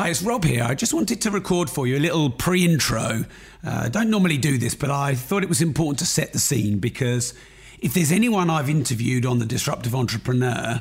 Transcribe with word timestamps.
Hi, 0.00 0.08
it's 0.08 0.22
Rob 0.22 0.44
here. 0.44 0.64
I 0.64 0.74
just 0.74 0.94
wanted 0.94 1.20
to 1.20 1.30
record 1.30 1.68
for 1.68 1.86
you 1.86 1.98
a 1.98 2.00
little 2.00 2.30
pre 2.30 2.64
intro. 2.64 3.26
Uh, 3.62 3.82
I 3.84 3.90
don't 3.90 4.08
normally 4.08 4.38
do 4.38 4.56
this, 4.56 4.74
but 4.74 4.90
I 4.90 5.14
thought 5.14 5.42
it 5.42 5.48
was 5.50 5.60
important 5.60 5.98
to 5.98 6.06
set 6.06 6.32
the 6.32 6.38
scene 6.38 6.78
because 6.78 7.34
if 7.80 7.92
there's 7.92 8.10
anyone 8.10 8.48
I've 8.48 8.70
interviewed 8.70 9.26
on 9.26 9.40
The 9.40 9.44
Disruptive 9.44 9.94
Entrepreneur, 9.94 10.80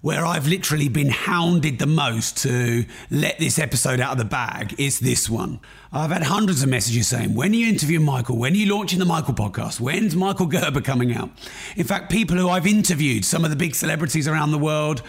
where 0.00 0.26
I've 0.26 0.48
literally 0.48 0.88
been 0.88 1.08
hounded 1.08 1.78
the 1.78 1.86
most 1.86 2.38
to 2.38 2.84
let 3.12 3.38
this 3.38 3.60
episode 3.60 4.00
out 4.00 4.10
of 4.10 4.18
the 4.18 4.24
bag, 4.24 4.74
it's 4.76 4.98
this 4.98 5.30
one. 5.30 5.60
I've 5.92 6.10
had 6.10 6.24
hundreds 6.24 6.60
of 6.60 6.68
messages 6.68 7.06
saying, 7.06 7.36
When 7.36 7.52
are 7.52 7.54
you 7.54 7.68
interviewing 7.68 8.04
Michael? 8.04 8.38
When 8.38 8.54
are 8.54 8.56
you 8.56 8.74
launching 8.74 8.98
the 8.98 9.04
Michael 9.04 9.34
podcast? 9.34 9.78
When's 9.78 10.16
Michael 10.16 10.46
Gerber 10.46 10.80
coming 10.80 11.14
out? 11.14 11.30
In 11.76 11.84
fact, 11.84 12.10
people 12.10 12.36
who 12.36 12.48
I've 12.48 12.66
interviewed, 12.66 13.24
some 13.24 13.44
of 13.44 13.50
the 13.50 13.56
big 13.56 13.76
celebrities 13.76 14.26
around 14.26 14.50
the 14.50 14.58
world, 14.58 15.04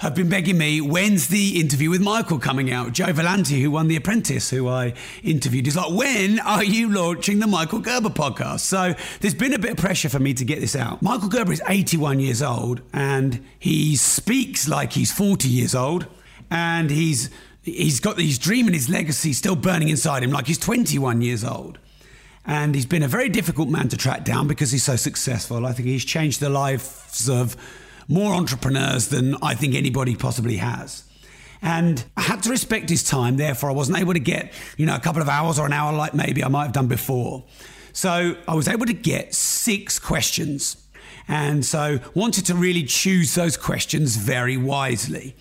have 0.00 0.14
been 0.14 0.28
begging 0.28 0.58
me, 0.58 0.80
when's 0.80 1.28
the 1.28 1.60
interview 1.60 1.90
with 1.90 2.00
Michael 2.00 2.38
coming 2.38 2.70
out? 2.70 2.92
Joe 2.92 3.12
Valente, 3.12 3.60
who 3.60 3.70
won 3.70 3.88
The 3.88 3.96
Apprentice, 3.96 4.50
who 4.50 4.68
I 4.68 4.94
interviewed, 5.22 5.66
is 5.66 5.76
like, 5.76 5.92
when 5.92 6.40
are 6.40 6.64
you 6.64 6.92
launching 6.92 7.38
the 7.38 7.46
Michael 7.46 7.78
Gerber 7.78 8.10
podcast? 8.10 8.60
So 8.60 8.94
there's 9.20 9.34
been 9.34 9.54
a 9.54 9.58
bit 9.58 9.72
of 9.72 9.76
pressure 9.76 10.08
for 10.08 10.18
me 10.18 10.34
to 10.34 10.44
get 10.44 10.60
this 10.60 10.74
out. 10.74 11.00
Michael 11.00 11.28
Gerber 11.28 11.52
is 11.52 11.62
81 11.68 12.20
years 12.20 12.42
old 12.42 12.82
and 12.92 13.44
he 13.58 13.96
speaks 13.96 14.68
like 14.68 14.92
he's 14.92 15.12
40 15.12 15.48
years 15.48 15.74
old 15.74 16.06
and 16.50 16.90
he's 16.90 17.30
he's 17.62 17.98
got 17.98 18.18
his 18.18 18.38
dream 18.38 18.66
and 18.66 18.74
his 18.74 18.90
legacy 18.90 19.32
still 19.32 19.56
burning 19.56 19.88
inside 19.88 20.22
him 20.22 20.30
like 20.30 20.46
he's 20.46 20.58
21 20.58 21.22
years 21.22 21.44
old. 21.44 21.78
And 22.46 22.74
he's 22.74 22.84
been 22.84 23.02
a 23.02 23.08
very 23.08 23.30
difficult 23.30 23.70
man 23.70 23.88
to 23.88 23.96
track 23.96 24.22
down 24.22 24.48
because 24.48 24.70
he's 24.70 24.84
so 24.84 24.96
successful. 24.96 25.64
I 25.64 25.72
think 25.72 25.88
he's 25.88 26.04
changed 26.04 26.40
the 26.40 26.50
lives 26.50 27.26
of 27.26 27.56
more 28.08 28.34
entrepreneurs 28.34 29.08
than 29.08 29.36
I 29.42 29.54
think 29.54 29.74
anybody 29.74 30.14
possibly 30.16 30.56
has. 30.56 31.04
And 31.62 32.04
I 32.16 32.22
had 32.22 32.42
to 32.42 32.50
respect 32.50 32.90
his 32.90 33.02
time, 33.02 33.36
therefore, 33.38 33.70
I 33.70 33.72
wasn't 33.72 33.98
able 33.98 34.12
to 34.12 34.20
get, 34.20 34.52
you 34.76 34.84
know, 34.84 34.94
a 34.94 35.00
couple 35.00 35.22
of 35.22 35.28
hours 35.28 35.58
or 35.58 35.64
an 35.64 35.72
hour 35.72 35.92
like 35.94 36.12
maybe 36.12 36.44
I 36.44 36.48
might 36.48 36.64
have 36.64 36.72
done 36.72 36.88
before. 36.88 37.44
So 37.94 38.36
I 38.46 38.54
was 38.54 38.68
able 38.68 38.86
to 38.86 38.92
get 38.92 39.34
six 39.34 39.98
questions. 39.98 40.76
And 41.26 41.64
so 41.64 42.00
wanted 42.12 42.44
to 42.46 42.54
really 42.54 42.82
choose 42.82 43.34
those 43.34 43.56
questions 43.56 44.16
very 44.16 44.58
wisely. 44.58 45.36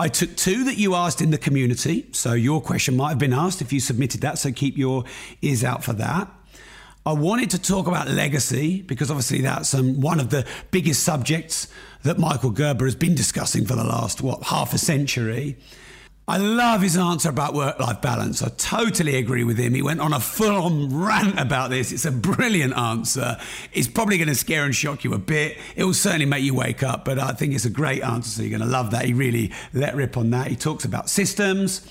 I 0.00 0.08
took 0.08 0.34
two 0.36 0.64
that 0.64 0.78
you 0.78 0.94
asked 0.94 1.20
in 1.20 1.30
the 1.30 1.38
community. 1.38 2.06
So 2.12 2.32
your 2.32 2.60
question 2.60 2.96
might 2.96 3.10
have 3.10 3.18
been 3.18 3.32
asked 3.32 3.60
if 3.60 3.72
you 3.72 3.78
submitted 3.78 4.20
that. 4.22 4.38
So 4.38 4.50
keep 4.50 4.76
your 4.76 5.04
ears 5.42 5.62
out 5.62 5.84
for 5.84 5.92
that. 5.94 6.28
I 7.04 7.12
wanted 7.12 7.50
to 7.50 7.58
talk 7.58 7.86
about 7.86 8.08
legacy 8.08 8.82
because 8.82 9.10
obviously 9.10 9.40
that's 9.40 9.74
um, 9.74 10.00
one 10.00 10.20
of 10.20 10.30
the 10.30 10.44
biggest 10.70 11.04
subjects 11.04 11.68
that 12.02 12.18
Michael 12.18 12.50
Gerber 12.50 12.84
has 12.84 12.94
been 12.94 13.14
discussing 13.14 13.64
for 13.66 13.74
the 13.74 13.84
last, 13.84 14.20
what, 14.20 14.44
half 14.44 14.72
a 14.72 14.78
century. 14.78 15.56
I 16.26 16.36
love 16.36 16.82
his 16.82 16.96
answer 16.96 17.30
about 17.30 17.54
work 17.54 17.80
life 17.80 18.02
balance. 18.02 18.42
I 18.42 18.50
totally 18.50 19.16
agree 19.16 19.44
with 19.44 19.56
him. 19.56 19.72
He 19.72 19.80
went 19.80 20.00
on 20.00 20.12
a 20.12 20.20
full 20.20 20.56
on 20.56 20.94
rant 20.94 21.40
about 21.40 21.70
this. 21.70 21.90
It's 21.90 22.04
a 22.04 22.12
brilliant 22.12 22.76
answer. 22.76 23.38
It's 23.72 23.88
probably 23.88 24.18
going 24.18 24.28
to 24.28 24.34
scare 24.34 24.64
and 24.64 24.74
shock 24.74 25.04
you 25.04 25.14
a 25.14 25.18
bit. 25.18 25.56
It 25.74 25.84
will 25.84 25.94
certainly 25.94 26.26
make 26.26 26.42
you 26.42 26.54
wake 26.54 26.82
up, 26.82 27.06
but 27.06 27.18
I 27.18 27.32
think 27.32 27.54
it's 27.54 27.64
a 27.64 27.70
great 27.70 28.02
answer. 28.02 28.28
So 28.28 28.42
you're 28.42 28.58
going 28.58 28.68
to 28.68 28.72
love 28.72 28.90
that. 28.90 29.06
He 29.06 29.14
really 29.14 29.52
let 29.72 29.96
rip 29.96 30.18
on 30.18 30.28
that. 30.30 30.48
He 30.48 30.56
talks 30.56 30.84
about 30.84 31.08
systems 31.08 31.86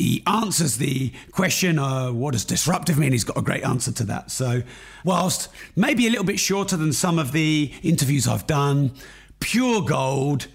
he 0.00 0.22
answers 0.26 0.78
the 0.78 1.12
question, 1.32 1.78
uh, 1.78 2.10
what 2.12 2.32
does 2.32 2.44
disruptive 2.44 2.98
mean? 2.98 3.12
He's 3.12 3.24
got 3.24 3.36
a 3.36 3.42
great 3.42 3.64
answer 3.64 3.92
to 3.92 4.04
that. 4.04 4.30
So, 4.30 4.62
whilst 5.04 5.48
maybe 5.76 6.06
a 6.06 6.10
little 6.10 6.24
bit 6.24 6.40
shorter 6.40 6.76
than 6.76 6.92
some 6.92 7.18
of 7.18 7.32
the 7.32 7.72
interviews 7.82 8.26
I've 8.26 8.46
done, 8.46 8.92
pure 9.40 9.80
gold, 9.82 10.46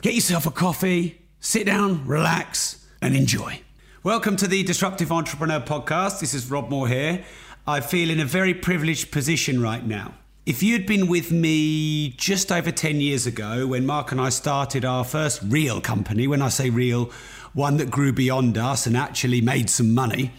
get 0.00 0.14
yourself 0.14 0.46
a 0.46 0.50
coffee, 0.50 1.20
sit 1.40 1.66
down, 1.66 2.06
relax, 2.06 2.86
and 3.02 3.14
enjoy. 3.14 3.60
Welcome 4.04 4.36
to 4.36 4.46
the 4.46 4.62
Disruptive 4.62 5.12
Entrepreneur 5.12 5.60
Podcast. 5.60 6.20
This 6.20 6.32
is 6.32 6.50
Rob 6.50 6.70
Moore 6.70 6.88
here. 6.88 7.24
I 7.66 7.80
feel 7.80 8.10
in 8.10 8.20
a 8.20 8.24
very 8.24 8.54
privileged 8.54 9.10
position 9.12 9.60
right 9.60 9.84
now. 9.84 10.14
If 10.46 10.62
you'd 10.62 10.86
been 10.86 11.08
with 11.08 11.30
me 11.30 12.10
just 12.10 12.50
over 12.50 12.70
10 12.70 13.00
years 13.00 13.26
ago 13.26 13.66
when 13.66 13.84
Mark 13.84 14.12
and 14.12 14.20
I 14.20 14.30
started 14.30 14.84
our 14.84 15.04
first 15.04 15.42
real 15.42 15.80
company, 15.80 16.26
when 16.26 16.42
I 16.42 16.48
say 16.48 16.70
real, 16.70 17.10
one 17.52 17.76
that 17.76 17.90
grew 17.90 18.12
beyond 18.12 18.56
us 18.56 18.86
and 18.86 18.96
actually 18.96 19.40
made 19.40 19.68
some 19.68 19.94
money. 19.94 20.32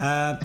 Uh, 0.00 0.36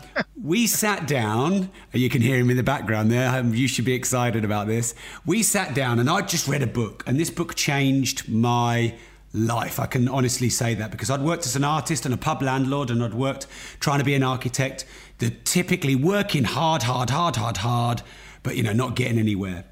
we 0.42 0.66
sat 0.66 1.08
down, 1.08 1.70
you 1.94 2.10
can 2.10 2.22
hear 2.22 2.38
him 2.38 2.50
in 2.50 2.58
the 2.58 2.64
background 2.64 3.12
there. 3.12 3.30
Um, 3.30 3.54
you 3.54 3.68
should 3.68 3.86
be 3.86 3.94
excited 3.94 4.44
about 4.44 4.68
this. 4.68 4.96
We 5.26 5.44
sat 5.44 5.76
down, 5.76 6.00
and 6.00 6.10
I 6.10 6.22
just 6.22 6.48
read 6.48 6.64
a 6.64 6.68
book, 6.68 7.04
and 7.06 7.20
this 7.20 7.30
book 7.30 7.56
changed 7.56 8.28
my 8.28 8.96
life. 9.34 9.80
I 9.80 9.86
can 9.86 10.08
honestly 10.08 10.50
say 10.50 10.74
that 10.76 10.92
because 10.92 11.10
I'd 11.10 11.22
worked 11.22 11.46
as 11.46 11.56
an 11.56 11.64
artist 11.64 12.06
and 12.06 12.14
a 12.14 12.18
pub 12.18 12.42
landlord, 12.42 12.90
and 12.90 13.04
I'd 13.04 13.14
worked 13.14 13.48
trying 13.80 14.00
to 14.00 14.06
be 14.06 14.16
an 14.16 14.24
architect, 14.24 14.86
that 15.20 15.46
typically 15.46 15.96
working 15.96 16.44
hard, 16.44 16.84
hard, 16.84 17.12
hard, 17.12 17.36
hard, 17.36 17.58
hard, 17.58 18.02
but 18.42 18.58
you 18.58 18.64
know, 18.64 18.74
not 18.74 18.96
getting 18.96 19.20
anywhere. 19.20 19.66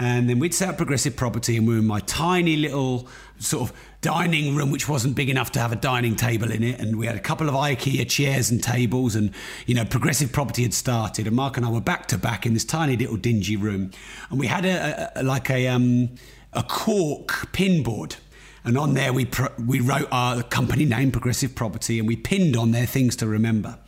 And 0.00 0.28
then 0.30 0.38
we'd 0.38 0.54
set 0.54 0.68
up 0.68 0.76
progressive 0.76 1.16
property, 1.16 1.56
and 1.56 1.66
we 1.66 1.74
were 1.74 1.80
in 1.80 1.86
my 1.86 2.00
tiny 2.00 2.56
little 2.56 3.08
sort 3.38 3.68
of 3.68 3.76
dining 4.00 4.54
room, 4.54 4.70
which 4.70 4.88
wasn't 4.88 5.16
big 5.16 5.28
enough 5.28 5.50
to 5.52 5.60
have 5.60 5.72
a 5.72 5.76
dining 5.76 6.14
table 6.14 6.52
in 6.52 6.62
it. 6.62 6.78
And 6.80 6.98
we 6.98 7.06
had 7.06 7.16
a 7.16 7.20
couple 7.20 7.48
of 7.48 7.54
IKEA 7.54 8.08
chairs 8.08 8.50
and 8.50 8.62
tables, 8.62 9.16
and 9.16 9.32
you 9.66 9.74
know, 9.74 9.84
progressive 9.84 10.32
property 10.32 10.62
had 10.62 10.74
started. 10.74 11.26
And 11.26 11.34
Mark 11.34 11.56
and 11.56 11.66
I 11.66 11.70
were 11.70 11.80
back 11.80 12.06
to 12.08 12.18
back 12.18 12.46
in 12.46 12.54
this 12.54 12.64
tiny 12.64 12.96
little 12.96 13.16
dingy 13.16 13.56
room, 13.56 13.90
and 14.30 14.38
we 14.38 14.46
had 14.46 14.64
a, 14.64 15.12
a 15.16 15.22
like 15.22 15.50
a 15.50 15.66
um, 15.68 16.10
a 16.52 16.62
cork 16.62 17.48
pinboard. 17.52 18.16
And 18.64 18.76
on 18.76 18.94
there, 18.94 19.12
we, 19.12 19.24
pro- 19.24 19.52
we 19.64 19.80
wrote 19.80 20.08
our 20.10 20.42
company 20.42 20.84
name, 20.84 21.10
Progressive 21.10 21.54
Property, 21.54 21.98
and 21.98 22.06
we 22.06 22.16
pinned 22.16 22.56
on 22.56 22.72
there 22.72 22.86
things 22.86 23.16
to 23.16 23.26
remember. 23.26 23.78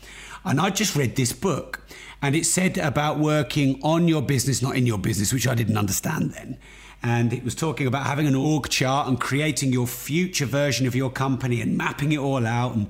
And 0.45 0.61
I 0.61 0.71
just 0.71 0.97
read 0.97 1.17
this 1.17 1.33
book, 1.33 1.81
and 2.23 2.35
it 2.35 2.47
said 2.47 2.79
about 2.79 3.19
working 3.19 3.81
on 3.83 4.09
your 4.09 4.23
business, 4.23 4.63
not 4.63 4.77
in 4.77 4.87
your 4.87 4.99
business, 4.99 5.33
which 5.33 5.47
I 5.47 5.55
didn't 5.55 5.77
understand 5.77 6.33
then 6.33 6.59
and 7.03 7.33
it 7.33 7.43
was 7.43 7.55
talking 7.55 7.87
about 7.87 8.05
having 8.05 8.27
an 8.27 8.35
org 8.35 8.69
chart 8.69 9.09
and 9.09 9.19
creating 9.19 9.73
your 9.73 9.87
future 9.87 10.45
version 10.45 10.87
of 10.87 10.95
your 10.95 11.11
company 11.11 11.63
and 11.63 11.77
mapping 11.77 12.13
it 12.13 12.19
all 12.19 12.47
out 12.47 12.75
and 12.75 12.89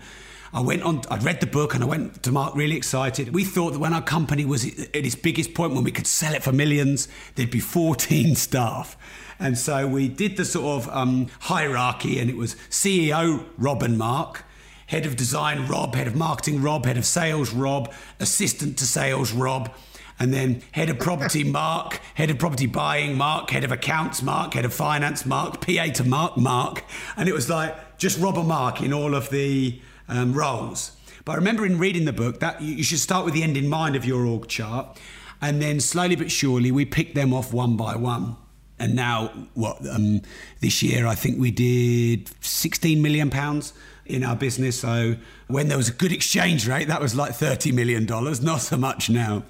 I 0.53 0.61
went 0.61 0.83
on, 0.83 1.03
I 1.09 1.19
read 1.19 1.41
the 1.41 1.47
book 1.47 1.75
and 1.75 1.85
I 1.85 1.87
went 1.87 2.25
to 2.25 2.33
Mark 2.33 2.57
really 2.57 2.77
excited. 2.77 3.33
We 3.33 3.45
thought 3.45 3.73
that 3.73 3.79
when 3.79 3.93
our 3.93 4.03
company 4.03 4.45
was 4.45 4.67
at 4.67 4.97
its 4.97 5.15
biggest 5.15 5.55
point, 5.55 5.75
when 5.75 5.85
we 5.85 5.93
could 5.93 6.09
sell 6.09 6.35
it 6.35 6.43
for 6.43 6.51
millions, 6.51 7.07
there'd 7.37 7.53
be 7.53 7.61
14 7.61 8.35
staff. 8.35 8.97
And 9.39 9.57
so 9.57 9.87
we 9.87 10.09
did 10.09 10.37
the 10.37 10.45
sort 10.45 10.83
of 10.83 10.95
um, 10.95 11.29
hierarchy, 11.43 12.19
and 12.19 12.29
it 12.29 12.37
was 12.37 12.57
CEO 12.69 13.47
Robin 13.59 13.97
Mark, 13.97 14.45
head 14.91 15.07
of 15.07 15.15
design 15.15 15.69
Rob, 15.69 15.95
head 15.95 16.09
of 16.09 16.17
marketing 16.17 16.61
Rob, 16.61 16.85
head 16.85 16.97
of 16.97 17.07
sales 17.07 17.53
Rob, 17.53 17.93
assistant 18.19 18.77
to 18.77 18.85
sales 18.85 19.31
Rob, 19.33 19.73
and 20.19 20.35
then 20.35 20.63
head 20.73 20.91
of 20.91 20.99
property 20.99 21.45
Mark, 21.61 22.01
head 22.15 22.29
of 22.29 22.39
property 22.39 22.67
buying 22.67 23.17
Mark, 23.17 23.51
head 23.51 23.63
of 23.63 23.71
accounts 23.71 24.21
Mark, 24.21 24.55
head 24.55 24.65
of 24.65 24.75
finance 24.75 25.25
Mark, 25.25 25.65
PA 25.65 25.87
to 25.95 26.03
Mark 26.03 26.37
Mark, 26.37 26.83
and 27.17 27.29
it 27.29 27.33
was 27.33 27.49
like 27.49 27.99
just 27.99 28.19
Rob 28.19 28.37
and 28.37 28.49
Mark 28.49 28.83
in 28.83 28.93
all 28.93 29.15
of 29.15 29.31
the 29.31 29.81
um, 30.09 30.33
roles. 30.33 30.97
But 31.25 31.33
I 31.33 31.35
remember 31.37 31.65
in 31.65 31.79
reading 31.79 32.05
the 32.05 32.13
book 32.13 32.41
that 32.41 32.61
you 32.61 32.83
should 32.83 32.99
start 32.99 33.25
with 33.25 33.35
the 33.35 33.45
end 33.45 33.57
in 33.57 33.69
mind 33.69 33.95
of 33.95 34.05
your 34.05 34.27
org 34.27 34.49
chart, 34.49 34.99
and 35.41 35.63
then 35.63 35.79
slowly 35.79 36.17
but 36.17 36.33
surely 36.33 36.73
we 36.73 36.85
picked 36.85 37.15
them 37.15 37.33
off 37.33 37.53
one 37.53 37.77
by 37.77 37.95
one. 37.95 38.37
And 38.81 38.97
now, 38.97 39.29
what 39.55 39.87
um, 39.87 40.23
this 40.61 40.83
year 40.83 41.07
I 41.07 41.15
think 41.15 41.39
we 41.39 41.53
did 41.53 42.29
16 42.41 43.01
million 43.01 43.31
pounds 43.31 43.73
in 44.11 44.25
our 44.25 44.37
business. 44.37 44.81
So 44.81 45.17
when 45.49 45.69
there 45.69 45.77
was 45.77 45.89
a 45.89 45.93
good 45.93 46.13
exchange 46.13 46.69
rate, 46.69 46.89
that 46.89 47.01
was 47.01 47.15
like 47.15 47.35
30 47.35 47.73
million 47.73 48.07
dollars. 48.07 48.41
Not 48.41 48.61
so 48.61 48.77
much 48.77 49.11
now. 49.11 49.45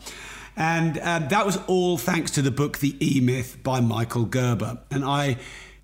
And 0.56 0.98
uh, 0.98 1.20
that 1.30 1.46
was 1.46 1.58
all 1.66 1.96
thanks 1.96 2.30
to 2.32 2.42
the 2.42 2.50
book 2.50 2.78
The 2.78 2.96
E 3.04 3.20
Myth 3.20 3.58
by 3.62 3.80
Michael 3.80 4.24
Gerber. 4.24 4.78
And 4.90 5.04
I 5.04 5.38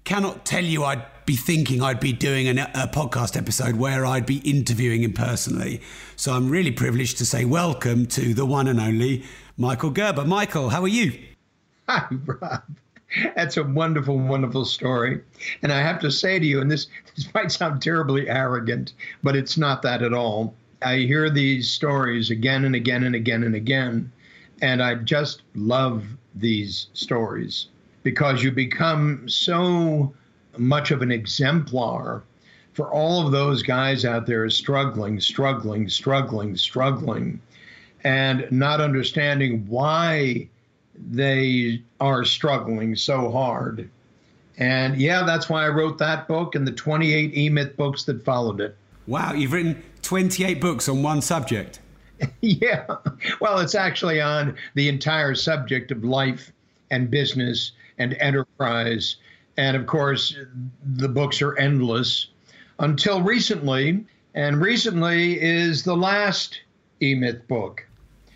cannot 0.05 0.45
tell 0.45 0.65
you 0.65 0.85
I'd 0.85 1.05
be 1.25 1.37
thinking 1.37 1.83
I'd 1.83 2.01
be 2.01 2.13
doing 2.13 2.47
an, 2.47 2.59
a 2.59 2.89
podcast 2.93 3.37
episode 3.37 3.77
where 3.77 4.07
I'd 4.07 4.27
be 4.27 4.39
interviewing 4.39 5.03
him 5.03 5.13
personally. 5.13 5.81
So 6.15 6.33
I'm 6.33 6.49
really 6.49 6.71
privileged 6.71 7.19
to 7.19 7.27
say 7.27 7.45
welcome 7.45 8.07
to 8.07 8.33
the 8.33 8.47
one 8.47 8.69
and 8.69 8.81
only 8.81 9.25
Michael 9.57 9.91
Gerber. 9.91 10.25
Michael, 10.25 10.69
how 10.69 10.83
are 10.83 10.89
you? 10.89 11.19
Hi, 11.89 12.07
Rob. 12.27 12.63
That's 13.35 13.57
a 13.57 13.63
wonderful, 13.63 14.19
wonderful 14.19 14.65
story. 14.65 15.21
And 15.63 15.73
I 15.73 15.81
have 15.81 16.01
to 16.01 16.11
say 16.11 16.39
to 16.39 16.47
you, 16.47 16.61
and 16.61 16.71
this, 16.71 16.89
this 17.17 17.33
might 17.35 17.53
sound 17.53 17.81
terribly 17.81 18.29
arrogant, 18.29 18.95
but 19.23 19.37
it's 19.37 19.57
not 19.57 19.83
that 19.83 20.03
at 20.03 20.13
all. 20.13 20.55
I 20.83 20.99
hear 20.99 21.31
these 21.31 21.71
stories 21.71 22.31
again 22.31 22.65
and 22.65 22.75
again 22.75 23.05
and 23.05 23.15
again 23.15 23.45
and 23.45 23.55
again 23.55 24.13
And 24.61 24.83
I 24.83 24.97
just 24.97 25.43
love 25.55 26.05
these 26.35 26.89
stories 26.93 27.69
because 28.03 28.43
you 28.43 28.51
become 28.51 29.29
so 29.29 30.15
much 30.59 30.91
of 30.91 31.03
an 31.03 31.11
exemplar 31.11 32.23
for 32.75 32.93
all 32.93 33.25
of 33.25 33.33
those 33.33 33.63
guys 33.63 34.05
out 34.05 34.27
there 34.27 34.49
struggling, 34.51 35.19
struggling, 35.19 35.89
struggling, 35.89 36.57
struggling, 36.57 37.41
and 38.05 38.47
not 38.51 38.81
understanding 38.81 39.67
why 39.67 40.49
they 40.99 41.83
are 42.01 42.25
struggling 42.25 42.97
so 42.97 43.31
hard. 43.31 43.91
And 44.59 44.97
yeah, 44.97 45.23
that's 45.25 45.49
why 45.49 45.65
I 45.65 45.69
wrote 45.69 45.99
that 45.99 46.29
book 46.29 46.55
and 46.55 46.67
the 46.67 46.73
28 46.73 47.37
E 47.37 47.49
Myth 47.49 47.77
books 47.77 48.05
that 48.05 48.25
followed 48.25 48.61
it. 48.61 48.77
Wow, 49.07 49.35
you've 49.35 49.53
written 49.53 49.83
28 50.03 50.61
books 50.61 50.89
on 50.89 51.03
one 51.03 51.21
subject. 51.21 51.81
yeah. 52.41 52.87
Well, 53.41 53.59
it's 53.59 53.75
actually 53.75 54.21
on 54.21 54.57
the 54.75 54.89
entire 54.89 55.35
subject 55.35 55.91
of 55.91 56.05
life 56.05 56.53
and 56.91 57.11
business 57.11 57.73
and 57.99 58.15
enterprise. 58.15 59.17
And 59.57 59.77
of 59.77 59.87
course, 59.87 60.37
the 60.85 61.09
books 61.09 61.43
are 61.43 61.57
endless 61.57 62.29
until 62.79 63.23
recently. 63.23 64.05
And 64.35 64.61
recently 64.61 65.41
is 65.41 65.83
the 65.85 65.97
last 65.97 66.61
E 67.01 67.15
Myth 67.15 67.47
book. 67.49 67.87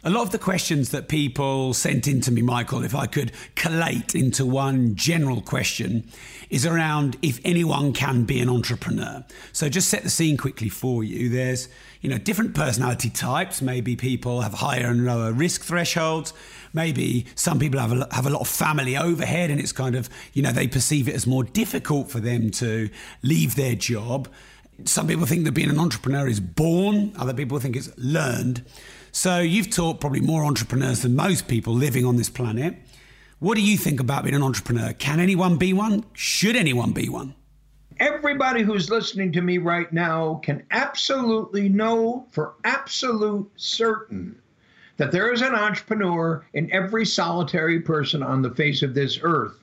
A 0.02 0.08
lot 0.08 0.23
of 0.23 0.31
the 0.31 0.38
questions 0.38 0.93
that 0.93 1.08
people 1.08 1.75
sent 1.75 2.08
in 2.08 2.23
to 2.23 2.32
me, 2.32 2.41
Michael, 2.41 2.82
if 2.82 2.94
I 2.94 3.05
could 3.05 3.32
collate 3.55 4.14
into 4.14 4.47
one 4.47 4.94
general 4.94 5.43
question, 5.43 6.08
is 6.49 6.64
around 6.64 7.19
if 7.20 7.38
anyone 7.44 7.93
can 7.93 8.25
be 8.25 8.41
an 8.41 8.49
entrepreneur. 8.49 9.23
So 9.52 9.69
just 9.69 9.88
set 9.88 10.02
the 10.02 10.08
scene 10.08 10.38
quickly 10.38 10.70
for 10.70 11.05
you. 11.05 11.29
There's, 11.29 11.69
you 12.00 12.08
know, 12.08 12.17
different 12.17 12.55
personality 12.55 13.11
types. 13.11 13.61
Maybe 13.61 13.94
people 13.94 14.41
have 14.41 14.55
higher 14.55 14.87
and 14.87 15.05
lower 15.05 15.32
risk 15.32 15.64
thresholds. 15.64 16.32
Maybe 16.73 17.26
some 17.35 17.58
people 17.58 17.79
have 17.79 17.93
a, 17.93 18.08
have 18.11 18.26
a 18.26 18.31
lot 18.31 18.41
of 18.41 18.49
family 18.49 18.97
overhead 18.97 19.50
and 19.50 19.61
it's 19.61 19.73
kind 19.73 19.94
of, 19.94 20.08
you 20.32 20.43
know, 20.43 20.50
they 20.50 20.67
perceive 20.67 21.08
it 21.08 21.14
as 21.14 21.26
more 21.26 21.44
difficult 21.44 22.11
for 22.11 22.20
them 22.20 22.49
to 22.52 22.88
leave 23.23 23.55
their 23.55 23.75
job. 23.75 24.29
Some 24.87 25.08
people 25.08 25.26
think 25.26 25.44
that 25.44 25.52
being 25.52 25.69
an 25.69 25.79
entrepreneur 25.79 26.26
is 26.26 26.41
born, 26.41 27.12
other 27.19 27.35
people 27.35 27.58
think 27.58 27.76
it's 27.76 27.91
learned. 27.99 28.64
So 29.12 29.41
you've 29.41 29.71
taught 29.71 30.01
probably 30.01 30.21
more 30.21 30.45
entrepreneurs 30.45 31.03
than 31.03 31.17
most 31.17 31.49
people 31.49 31.75
living 31.75 32.05
on 32.05 32.17
this 32.17 32.31
planet. 32.31 32.77
What 33.41 33.57
do 33.57 33.62
you 33.62 33.77
think 33.77 34.01
about 34.01 34.25
being 34.25 34.37
an 34.37 34.43
entrepreneur? 34.43 34.93
Can 34.93 35.19
anyone 35.19 35.57
be 35.57 35.73
one? 35.73 36.05
Should 36.12 36.57
anyone 36.57 36.93
be 36.93 37.09
one? 37.09 37.35
Everybody 37.99 38.62
who's 38.62 38.89
listening 38.89 39.33
to 39.33 39.43
me 39.43 39.59
right 39.59 39.93
now 39.93 40.41
can 40.43 40.62
absolutely 40.71 41.69
know 41.69 42.27
for 42.31 42.55
absolute 42.65 43.51
certain 43.57 44.41
that 44.97 45.12
there 45.12 45.33
is 45.33 45.43
an 45.43 45.55
entrepreneur 45.55 46.45
in 46.53 46.71
every 46.73 47.05
solitary 47.05 47.81
person 47.81 48.23
on 48.23 48.43
the 48.43 48.51
face 48.51 48.83
of 48.83 48.95
this 48.95 49.19
earth. 49.23 49.62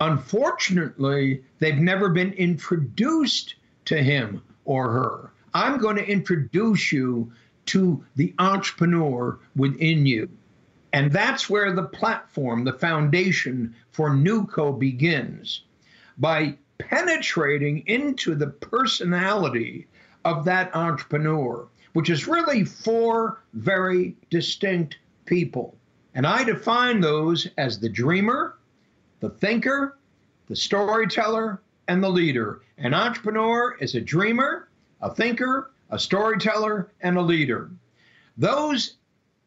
Unfortunately, 0.00 1.42
they've 1.60 1.78
never 1.78 2.08
been 2.08 2.32
introduced 2.32 3.54
to 3.84 4.02
him 4.02 4.42
or 4.64 4.90
her. 4.90 5.30
I'm 5.54 5.78
going 5.78 5.96
to 5.96 6.06
introduce 6.06 6.90
you 6.90 7.30
to 7.66 8.04
the 8.16 8.34
entrepreneur 8.38 9.38
within 9.56 10.06
you. 10.06 10.28
And 10.92 11.10
that's 11.10 11.48
where 11.48 11.72
the 11.72 11.84
platform, 11.84 12.64
the 12.64 12.72
foundation 12.72 13.74
for 13.92 14.10
NewCo 14.10 14.78
begins 14.78 15.62
by 16.18 16.56
penetrating 16.78 17.82
into 17.86 18.34
the 18.34 18.48
personality 18.48 19.86
of 20.24 20.44
that 20.44 20.74
entrepreneur, 20.74 21.66
which 21.94 22.10
is 22.10 22.28
really 22.28 22.64
four 22.64 23.42
very 23.54 24.16
distinct 24.30 24.98
people. 25.24 25.76
And 26.14 26.26
I 26.26 26.44
define 26.44 27.00
those 27.00 27.48
as 27.56 27.78
the 27.78 27.88
dreamer, 27.88 28.58
the 29.20 29.30
thinker, 29.30 29.98
the 30.48 30.56
storyteller, 30.56 31.62
and 31.88 32.02
the 32.02 32.10
leader. 32.10 32.60
An 32.78 32.94
entrepreneur 32.94 33.76
is 33.80 33.94
a 33.94 34.00
dreamer, 34.00 34.68
a 35.00 35.14
thinker, 35.14 35.70
a 35.92 35.98
storyteller, 35.98 36.90
and 37.02 37.18
a 37.18 37.22
leader. 37.22 37.70
Those 38.38 38.94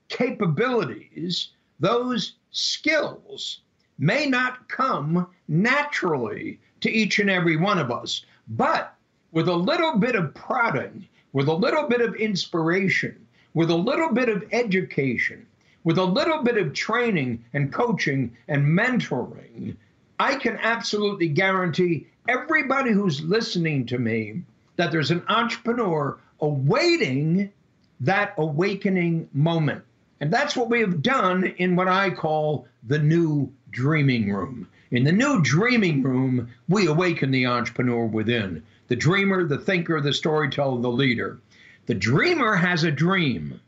capabilities, 0.09 1.49
those 1.79 2.33
skills 2.51 3.61
may 3.97 4.27
not 4.27 4.69
come 4.69 5.27
naturally 5.47 6.59
to 6.81 6.91
each 6.91 7.17
and 7.17 7.31
every 7.31 7.57
one 7.57 7.79
of 7.79 7.91
us, 7.91 8.23
but 8.47 8.95
with 9.31 9.47
a 9.47 9.55
little 9.55 9.97
bit 9.97 10.15
of 10.15 10.35
prodding, 10.35 11.07
with 11.33 11.47
a 11.47 11.53
little 11.53 11.87
bit 11.89 12.01
of 12.01 12.13
inspiration, 12.15 13.25
with 13.55 13.71
a 13.71 13.75
little 13.75 14.13
bit 14.13 14.29
of 14.29 14.45
education, 14.51 15.47
with 15.83 15.97
a 15.97 16.05
little 16.05 16.43
bit 16.43 16.57
of 16.57 16.73
training 16.73 17.43
and 17.53 17.73
coaching 17.73 18.37
and 18.47 18.63
mentoring, 18.63 19.75
I 20.19 20.35
can 20.35 20.57
absolutely 20.61 21.27
guarantee 21.27 22.05
everybody 22.27 22.91
who's 22.91 23.21
listening 23.21 23.87
to 23.87 23.97
me 23.97 24.43
that 24.75 24.91
there's 24.91 25.11
an 25.11 25.23
entrepreneur 25.27 26.19
awaiting 26.41 27.51
that 27.99 28.33
awakening 28.37 29.29
moment. 29.33 29.83
And 30.19 30.31
that's 30.31 30.55
what 30.55 30.69
we 30.69 30.79
have 30.81 31.01
done 31.01 31.43
in 31.57 31.75
what 31.75 31.87
I 31.87 32.09
call 32.09 32.67
the 32.83 32.99
new 32.99 33.51
dreaming 33.71 34.31
room. 34.31 34.67
In 34.91 35.03
the 35.03 35.11
new 35.11 35.41
dreaming 35.41 36.03
room, 36.03 36.49
we 36.69 36.87
awaken 36.87 37.31
the 37.31 37.47
entrepreneur 37.47 38.05
within 38.05 38.63
the 38.87 38.95
dreamer, 38.95 39.45
the 39.45 39.57
thinker, 39.57 39.99
the 39.99 40.13
storyteller, 40.13 40.79
the 40.79 40.91
leader. 40.91 41.39
The 41.87 41.95
dreamer 41.95 42.55
has 42.55 42.83
a 42.83 42.91
dream, 42.91 43.59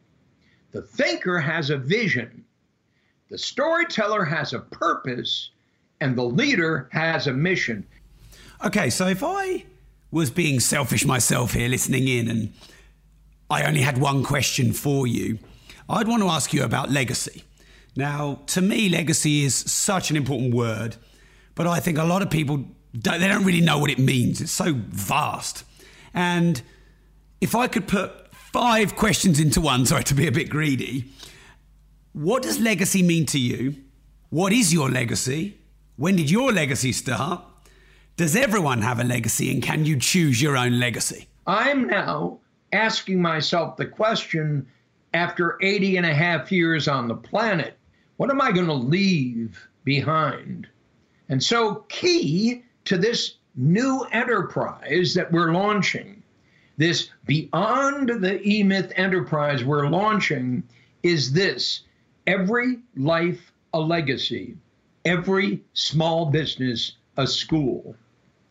the 0.72 0.82
thinker 0.82 1.40
has 1.40 1.70
a 1.70 1.78
vision, 1.78 2.44
the 3.30 3.38
storyteller 3.38 4.24
has 4.26 4.54
a 4.54 4.60
purpose, 4.60 5.50
and 6.02 6.16
the 6.16 6.24
leader 6.24 6.88
has 6.92 7.28
a 7.28 7.34
mission. 7.34 7.86
Okay, 8.66 8.90
so 8.90 9.08
if 9.08 9.24
I 9.24 9.66
was 10.12 10.30
being 10.30 10.60
selfish 10.60 11.06
myself 11.06 11.54
here, 11.54 11.68
listening 11.68 12.08
in, 12.08 12.30
and 12.30 12.54
I 13.50 13.64
only 13.64 13.82
had 13.82 13.98
one 13.98 14.24
question 14.24 14.74
for 14.74 15.08
you, 15.08 15.40
I'd 15.90 16.08
want 16.08 16.22
to 16.22 16.30
ask 16.30 16.54
you 16.54 16.64
about 16.64 16.92
legacy. 16.92 17.44
Now, 17.96 18.42
to 18.48 18.62
me, 18.62 18.90
legacy 18.90 19.44
is 19.44 19.56
such 19.56 20.12
an 20.12 20.18
important 20.18 20.54
word, 20.54 20.98
but 21.56 21.66
I 21.66 21.80
think 21.80 21.98
a 21.98 22.04
lot 22.04 22.22
of 22.22 22.30
people 22.30 22.66
don't, 22.98 23.20
they 23.20 23.28
don't 23.28 23.44
really 23.44 23.62
know 23.62 23.80
what 23.80 23.90
it 23.90 24.00
means. 24.00 24.42
It's 24.42 24.52
so 24.52 24.74
vast. 24.76 25.64
And 26.14 26.62
if 27.42 27.56
I 27.56 27.68
could 27.68 27.88
put 27.88 28.34
five 28.34 28.96
questions 28.96 29.40
into 29.40 29.62
one, 29.62 29.86
sorry 29.88 30.04
to 30.06 30.14
be 30.14 30.28
a 30.28 30.32
bit 30.32 30.50
greedy, 30.50 31.12
what 32.14 32.44
does 32.44 32.60
legacy 32.60 33.02
mean 33.04 33.26
to 33.28 33.40
you? 33.40 33.76
What 34.30 34.52
is 34.52 34.74
your 34.74 34.90
legacy? 34.90 35.58
When 35.96 36.16
did 36.16 36.30
your 36.30 36.52
legacy 36.52 36.92
start? 36.92 37.44
Does 38.18 38.36
everyone 38.36 38.82
have 38.82 39.00
a 39.00 39.04
legacy 39.04 39.52
and 39.52 39.62
can 39.62 39.86
you 39.86 39.96
choose 39.96 40.42
your 40.42 40.58
own 40.58 40.80
legacy? 40.80 41.28
I'm 41.46 41.86
now 41.86 42.40
asking 42.74 43.22
myself 43.22 43.78
the 43.78 43.86
question 43.86 44.66
after 45.14 45.60
80 45.62 45.98
and 45.98 46.06
a 46.08 46.16
half 46.16 46.52
years 46.52 46.88
on 46.88 47.08
the 47.08 47.14
planet, 47.14 47.78
what 48.16 48.32
am 48.32 48.42
I 48.42 48.52
going 48.52 48.66
to 48.66 48.74
leave 48.74 49.70
behind? 49.84 50.68
And 51.30 51.44
so, 51.44 51.86
key 51.90 52.64
to 52.86 52.98
this 52.98 53.36
new 53.56 54.08
enterprise 54.12 55.14
that 55.14 55.32
we're 55.32 55.54
launching, 55.54 56.24
this 56.78 57.12
beyond 57.28 58.10
the 58.10 58.42
E 58.42 58.64
Myth 58.64 58.92
enterprise 58.96 59.64
we're 59.64 59.90
launching, 59.90 60.64
is 61.04 61.34
this 61.34 61.82
every 62.26 62.80
life 62.96 63.54
a 63.76 63.80
legacy, 63.80 64.58
every 65.06 65.64
small 65.74 66.26
business 66.26 66.94
a 67.18 67.28
school 67.28 67.96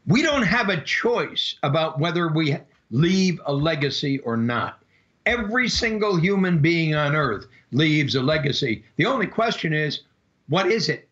we 0.07 0.23
don't 0.23 0.43
have 0.43 0.69
a 0.69 0.81
choice 0.83 1.57
about 1.63 1.99
whether 1.99 2.29
we 2.29 2.57
leave 2.91 3.41
a 3.47 3.53
legacy 3.53 4.21
or 4.21 4.37
not. 4.37 4.83
Every 5.25 5.69
single 5.69 6.17
human 6.17 6.61
being 6.61 6.95
on 6.95 7.17
earth 7.17 7.47
leaves 7.73 8.15
a 8.15 8.23
legacy. 8.23 8.85
The 8.97 9.07
only 9.07 9.27
question 9.27 9.73
is, 9.73 10.03
what 10.49 10.71
is 10.71 10.89
it? 10.89 11.09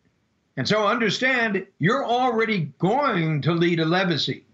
And 0.57 0.69
so 0.69 0.87
understand 0.87 1.67
you're 1.81 2.07
already 2.07 2.73
going 2.79 3.43
to 3.43 3.53
lead 3.53 3.81
a 3.81 3.85
legacy. 3.85 4.45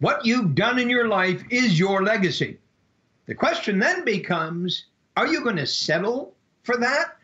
What 0.00 0.26
you've 0.26 0.56
done 0.56 0.78
in 0.78 0.90
your 0.90 1.06
life 1.06 1.44
is 1.50 1.78
your 1.78 2.02
legacy. 2.02 2.58
The 3.26 3.34
question 3.34 3.78
then 3.78 4.04
becomes 4.04 4.86
are 5.16 5.26
you 5.26 5.42
going 5.42 5.56
to 5.56 5.66
settle 5.66 6.34
for 6.62 6.76
that? 6.78 7.16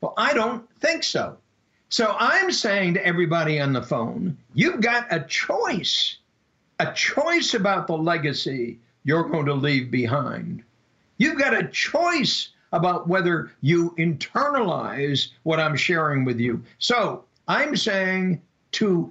Well, 0.00 0.14
I 0.16 0.34
don't 0.34 0.68
think 0.78 1.02
so. 1.02 1.38
So 1.90 2.14
I'm 2.20 2.52
saying 2.52 2.94
to 2.94 3.04
everybody 3.04 3.58
on 3.60 3.72
the 3.72 3.82
phone, 3.82 4.38
you've 4.54 4.80
got 4.80 5.12
a 5.12 5.24
choice, 5.24 6.18
a 6.78 6.92
choice 6.92 7.54
about 7.54 7.88
the 7.88 7.98
legacy 7.98 8.78
you're 9.02 9.28
going 9.28 9.46
to 9.46 9.54
leave 9.54 9.90
behind. 9.90 10.62
You've 11.18 11.38
got 11.38 11.52
a 11.52 11.66
choice 11.66 12.50
about 12.70 13.08
whether 13.08 13.50
you 13.60 13.92
internalize 13.98 15.30
what 15.42 15.58
I'm 15.58 15.74
sharing 15.74 16.24
with 16.24 16.38
you. 16.38 16.62
So 16.78 17.24
I'm 17.48 17.74
saying 17.74 18.40
to 18.72 19.10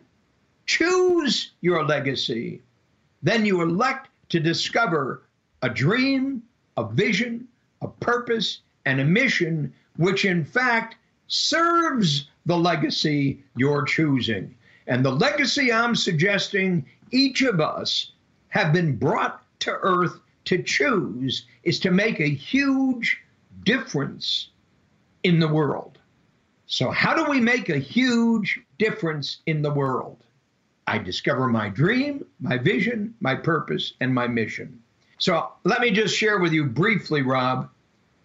choose 0.65 1.51
your 1.59 1.85
legacy, 1.85 2.61
then 3.21 3.45
you 3.45 3.61
elect 3.61 4.07
to 4.29 4.39
discover 4.39 5.23
a 5.63 5.69
dream, 5.69 6.43
a 6.77 6.87
vision, 6.87 7.45
a 7.81 7.89
purpose, 7.89 8.61
and 8.85 9.01
a 9.01 9.05
mission 9.05 9.73
which 9.97 10.23
in 10.23 10.45
fact 10.45 10.95
serves 11.29 12.27
the 12.45 12.57
legacy 12.57 13.41
you're 13.55 13.83
choosing. 13.83 14.53
And 14.87 15.05
the 15.05 15.11
legacy 15.11 15.71
I'm 15.71 15.95
suggesting 15.95 16.85
each 17.11 17.41
of 17.41 17.61
us 17.61 18.11
have 18.49 18.73
been 18.73 18.97
brought 18.97 19.41
to 19.61 19.71
earth 19.71 20.19
to 20.45 20.61
choose 20.63 21.45
is 21.63 21.79
to 21.79 21.91
make 21.91 22.19
a 22.19 22.29
huge 22.29 23.21
difference 23.63 24.49
in 25.23 25.39
the 25.39 25.47
world. 25.47 25.99
So, 26.65 26.91
how 26.91 27.15
do 27.15 27.29
we 27.29 27.39
make 27.39 27.69
a 27.69 27.77
huge 27.77 28.59
difference 28.77 29.37
in 29.45 29.61
the 29.61 29.73
world? 29.73 30.23
I 30.87 30.97
discover 30.97 31.47
my 31.47 31.69
dream, 31.69 32.25
my 32.39 32.57
vision, 32.57 33.13
my 33.19 33.35
purpose, 33.35 33.93
and 34.01 34.13
my 34.13 34.27
mission. 34.27 34.81
So, 35.17 35.51
let 35.63 35.81
me 35.81 35.91
just 35.91 36.15
share 36.15 36.39
with 36.39 36.53
you 36.53 36.65
briefly, 36.65 37.21
Rob, 37.21 37.69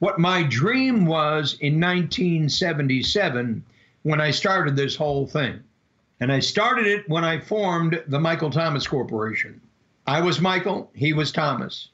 what 0.04 0.18
my 0.18 0.42
dream 0.42 1.06
was 1.06 1.56
in 1.60 1.80
1977 1.80 3.64
when 4.02 4.20
I 4.20 4.30
started 4.30 4.76
this 4.76 4.94
whole 4.94 5.26
thing. 5.26 5.60
And 6.20 6.30
I 6.30 6.40
started 6.40 6.86
it 6.86 7.08
when 7.08 7.24
I 7.24 7.40
formed 7.40 8.02
the 8.08 8.20
Michael 8.20 8.50
Thomas 8.50 8.86
Corporation. 8.86 9.62
I 10.06 10.20
was 10.20 10.42
Michael, 10.42 10.90
he 10.92 11.14
was 11.14 11.32
Thomas. 11.32 11.88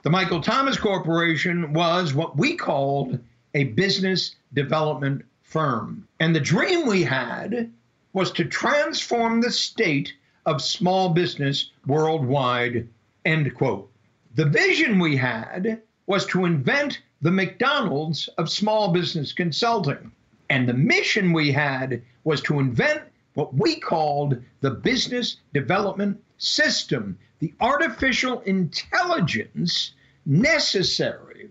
The 0.00 0.08
Michael 0.08 0.40
Thomas 0.40 0.78
Corporation 0.78 1.74
was 1.74 2.14
what 2.14 2.38
we 2.38 2.56
called 2.56 3.18
a 3.52 3.64
business 3.64 4.34
development 4.54 5.22
firm. 5.42 6.08
And 6.20 6.34
the 6.34 6.40
dream 6.40 6.86
we 6.86 7.02
had 7.02 7.70
was 8.14 8.30
to 8.30 8.46
transform 8.46 9.42
the 9.42 9.50
state 9.50 10.14
of 10.46 10.62
small 10.62 11.10
business 11.10 11.70
worldwide. 11.86 12.88
End 13.26 13.54
quote. 13.54 13.90
The 14.36 14.46
vision 14.46 14.98
we 14.98 15.16
had 15.16 15.82
was 16.06 16.24
to 16.28 16.46
invent 16.46 17.02
the 17.22 17.30
McDonald's 17.30 18.28
of 18.36 18.50
small 18.50 18.92
business 18.92 19.32
consulting. 19.32 20.10
And 20.50 20.68
the 20.68 20.74
mission 20.74 21.32
we 21.32 21.52
had 21.52 22.02
was 22.24 22.40
to 22.42 22.58
invent 22.58 23.02
what 23.34 23.54
we 23.54 23.76
called 23.76 24.42
the 24.60 24.70
business 24.70 25.36
development 25.54 26.20
system, 26.36 27.16
the 27.38 27.54
artificial 27.60 28.40
intelligence 28.40 29.94
necessary 30.26 31.48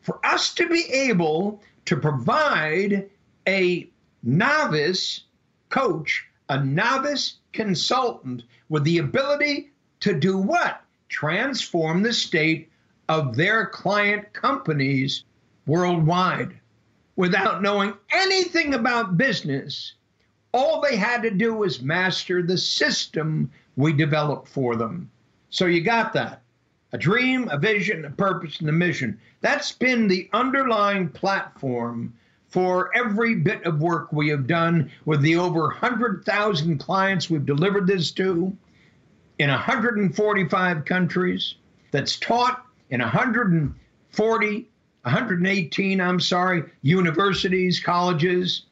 for 0.00 0.24
us 0.24 0.52
to 0.54 0.68
be 0.68 0.84
able 0.92 1.62
to 1.86 1.96
provide 1.96 3.08
a 3.48 3.88
novice 4.22 5.22
coach, 5.70 6.26
a 6.50 6.62
novice 6.62 7.38
consultant 7.52 8.42
with 8.68 8.84
the 8.84 8.98
ability 8.98 9.70
to 10.00 10.18
do 10.18 10.36
what? 10.36 10.82
Transform 11.08 12.02
the 12.02 12.12
state 12.12 12.70
of 13.08 13.36
their 13.36 13.66
client 13.66 14.32
companies 14.32 15.24
worldwide 15.66 16.58
without 17.16 17.62
knowing 17.62 17.94
anything 18.10 18.74
about 18.74 19.16
business. 19.16 19.94
All 20.52 20.80
they 20.80 20.96
had 20.96 21.22
to 21.22 21.30
do 21.30 21.54
was 21.54 21.82
master 21.82 22.42
the 22.42 22.58
system 22.58 23.50
we 23.76 23.92
developed 23.92 24.48
for 24.48 24.76
them. 24.76 25.10
So 25.50 25.66
you 25.66 25.80
got 25.80 26.12
that. 26.12 26.42
A 26.92 26.98
dream, 26.98 27.48
a 27.50 27.58
vision, 27.58 28.04
a 28.04 28.10
purpose, 28.10 28.60
and 28.60 28.68
a 28.68 28.72
mission. 28.72 29.18
That's 29.40 29.72
been 29.72 30.06
the 30.06 30.28
underlying 30.32 31.08
platform 31.08 32.14
for 32.48 32.96
every 32.96 33.34
bit 33.34 33.64
of 33.64 33.80
work 33.80 34.12
we 34.12 34.28
have 34.28 34.46
done 34.46 34.90
with 35.04 35.20
the 35.22 35.36
over 35.36 35.62
100,000 35.62 36.78
clients 36.78 37.28
we've 37.28 37.44
delivered 37.44 37.86
this 37.88 38.12
to 38.12 38.56
in 39.38 39.50
145 39.50 40.84
countries, 40.84 41.54
that's 41.90 42.18
taught 42.18 42.64
in 42.94 43.00
140, 43.00 44.68
118, 45.02 46.00
I'm 46.00 46.20
sorry, 46.20 46.62
universities, 46.82 47.80
colleges 47.80 48.66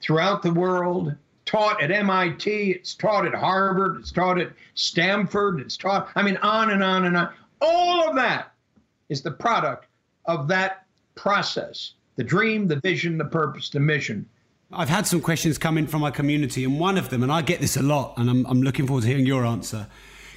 throughout 0.00 0.42
the 0.42 0.52
world, 0.52 1.14
taught 1.44 1.82
at 1.82 1.90
MIT, 1.90 2.70
it's 2.70 2.94
taught 2.94 3.26
at 3.26 3.34
Harvard, 3.34 3.98
it's 3.98 4.10
taught 4.10 4.40
at 4.40 4.52
Stanford, 4.74 5.60
it's 5.60 5.76
taught, 5.76 6.08
I 6.16 6.22
mean, 6.22 6.38
on 6.38 6.70
and 6.70 6.82
on 6.82 7.04
and 7.04 7.18
on. 7.18 7.28
All 7.60 8.08
of 8.08 8.16
that 8.16 8.54
is 9.10 9.20
the 9.20 9.30
product 9.30 9.88
of 10.24 10.48
that 10.48 10.86
process 11.14 11.92
the 12.16 12.24
dream, 12.24 12.66
the 12.66 12.76
vision, 12.76 13.18
the 13.18 13.26
purpose, 13.26 13.68
the 13.68 13.78
mission. 13.78 14.26
I've 14.72 14.88
had 14.88 15.06
some 15.06 15.20
questions 15.20 15.58
come 15.58 15.76
in 15.76 15.86
from 15.86 16.00
my 16.00 16.10
community, 16.10 16.64
and 16.64 16.80
one 16.80 16.96
of 16.96 17.10
them, 17.10 17.22
and 17.22 17.30
I 17.30 17.42
get 17.42 17.60
this 17.60 17.76
a 17.76 17.82
lot, 17.82 18.14
and 18.16 18.30
I'm, 18.30 18.46
I'm 18.46 18.62
looking 18.62 18.86
forward 18.86 19.02
to 19.02 19.08
hearing 19.08 19.26
your 19.26 19.44
answer, 19.44 19.86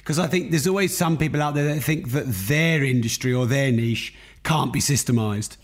because 0.00 0.18
I 0.18 0.26
think 0.26 0.50
there's 0.50 0.66
always 0.66 0.96
some 0.96 1.16
people 1.16 1.40
out 1.40 1.54
there 1.54 1.74
that 1.74 1.80
think 1.80 2.10
that 2.10 2.26
their 2.26 2.82
industry 2.84 3.32
or 3.32 3.46
their 3.46 3.70
niche 3.70 4.14
can't 4.42 4.72
be 4.72 4.80
systemized. 4.80 5.56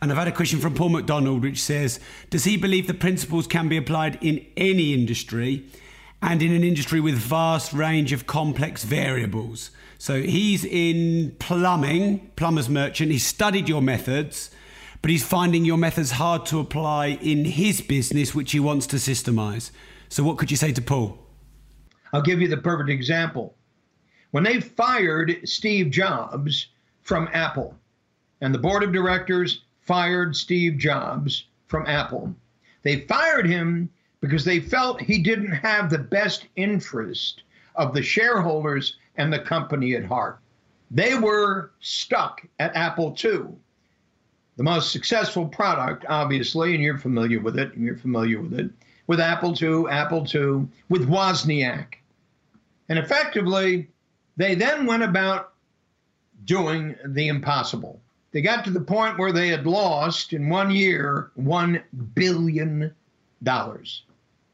And 0.00 0.10
I've 0.10 0.18
had 0.18 0.28
a 0.28 0.32
question 0.32 0.58
from 0.58 0.74
Paul 0.74 0.88
McDonald, 0.88 1.42
which 1.42 1.62
says 1.62 2.00
Does 2.30 2.44
he 2.44 2.56
believe 2.56 2.86
the 2.86 2.94
principles 2.94 3.46
can 3.46 3.68
be 3.68 3.76
applied 3.76 4.18
in 4.20 4.44
any 4.56 4.92
industry 4.92 5.64
and 6.20 6.42
in 6.42 6.52
an 6.52 6.64
industry 6.64 7.00
with 7.00 7.14
vast 7.14 7.72
range 7.72 8.12
of 8.12 8.26
complex 8.26 8.84
variables? 8.84 9.70
So 9.98 10.20
he's 10.20 10.64
in 10.64 11.36
plumbing, 11.38 12.32
plumber's 12.34 12.68
merchant. 12.68 13.12
He 13.12 13.18
studied 13.18 13.68
your 13.68 13.80
methods 13.80 14.50
but 15.02 15.10
he's 15.10 15.24
finding 15.24 15.64
your 15.64 15.76
methods 15.76 16.12
hard 16.12 16.46
to 16.46 16.60
apply 16.60 17.18
in 17.20 17.44
his 17.44 17.80
business, 17.80 18.34
which 18.34 18.52
he 18.52 18.60
wants 18.60 18.86
to 18.86 18.96
systemize. 18.96 19.72
So, 20.08 20.22
what 20.22 20.38
could 20.38 20.50
you 20.50 20.56
say 20.56 20.72
to 20.72 20.80
Paul? 20.80 21.18
I'll 22.12 22.22
give 22.22 22.40
you 22.40 22.46
the 22.46 22.56
perfect 22.56 22.88
example. 22.88 23.56
When 24.32 24.44
they 24.44 24.60
fired 24.60 25.46
Steve 25.46 25.90
Jobs 25.90 26.68
from 27.02 27.28
Apple, 27.34 27.76
and 28.40 28.54
the 28.54 28.58
board 28.58 28.82
of 28.82 28.90
directors 28.90 29.62
fired 29.82 30.34
Steve 30.34 30.78
Jobs 30.78 31.44
from 31.66 31.86
Apple, 31.86 32.34
they 32.82 33.00
fired 33.00 33.46
him 33.46 33.90
because 34.22 34.42
they 34.42 34.58
felt 34.58 35.02
he 35.02 35.18
didn't 35.18 35.52
have 35.52 35.90
the 35.90 35.98
best 35.98 36.46
interest 36.56 37.42
of 37.76 37.92
the 37.92 38.02
shareholders 38.02 38.96
and 39.16 39.30
the 39.30 39.38
company 39.38 39.94
at 39.96 40.04
heart. 40.06 40.38
They 40.90 41.14
were 41.14 41.72
stuck 41.80 42.40
at 42.58 42.74
Apple 42.74 43.14
II, 43.22 43.48
the 44.56 44.62
most 44.62 44.92
successful 44.92 45.46
product, 45.46 46.06
obviously, 46.08 46.74
and 46.74 46.82
you're 46.82 46.96
familiar 46.96 47.40
with 47.40 47.58
it, 47.58 47.74
and 47.74 47.84
you're 47.84 47.96
familiar 47.96 48.40
with 48.40 48.58
it, 48.58 48.70
with 49.06 49.20
Apple 49.20 49.54
II, 49.60 49.90
Apple 49.90 50.26
II, 50.26 50.68
with 50.88 51.06
Wozniak. 51.06 51.96
And 52.88 52.98
effectively, 52.98 53.88
they 54.36 54.54
then 54.54 54.86
went 54.86 55.02
about 55.02 55.52
doing 56.44 56.96
the 57.04 57.28
impossible. 57.28 58.00
They 58.32 58.40
got 58.40 58.64
to 58.64 58.70
the 58.70 58.80
point 58.80 59.18
where 59.18 59.32
they 59.32 59.48
had 59.48 59.66
lost 59.66 60.32
in 60.32 60.48
one 60.48 60.70
year 60.70 61.30
$1 61.38 61.82
billion. 62.14 62.94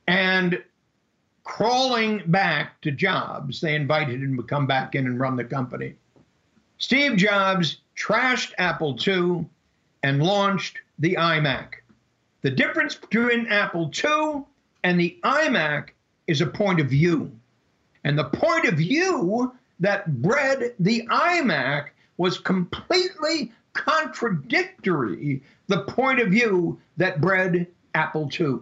And 0.06 0.62
crawling 1.44 2.22
back 2.26 2.80
to 2.80 2.90
Jobs, 2.90 3.60
they 3.60 3.74
invited 3.74 4.22
him 4.22 4.36
to 4.36 4.42
come 4.42 4.66
back 4.66 4.94
in 4.94 5.06
and 5.06 5.20
run 5.20 5.36
the 5.36 5.44
company. 5.44 5.94
Steve 6.78 7.16
Jobs 7.16 7.78
trashed 7.96 8.52
Apple 8.58 8.98
II 9.06 9.46
and 10.02 10.22
launched 10.22 10.78
the 10.98 11.16
iMac. 11.18 11.74
The 12.42 12.50
difference 12.50 12.94
between 12.94 13.46
Apple 13.46 13.90
II 13.92 14.44
and 14.84 14.98
the 14.98 15.18
iMac 15.24 15.90
is 16.26 16.40
a 16.40 16.46
point 16.46 16.80
of 16.80 16.88
view. 16.88 17.32
And 18.04 18.18
the 18.18 18.24
point 18.24 18.64
of 18.66 18.74
view 18.74 19.52
that 19.80 20.22
bred 20.22 20.74
the 20.78 21.06
iMac 21.10 21.88
was 22.16 22.38
completely 22.38 23.52
contradictory 23.72 25.42
the 25.68 25.82
point 25.82 26.20
of 26.20 26.28
view 26.28 26.80
that 26.96 27.20
bred 27.20 27.66
Apple 27.94 28.28
II. 28.38 28.58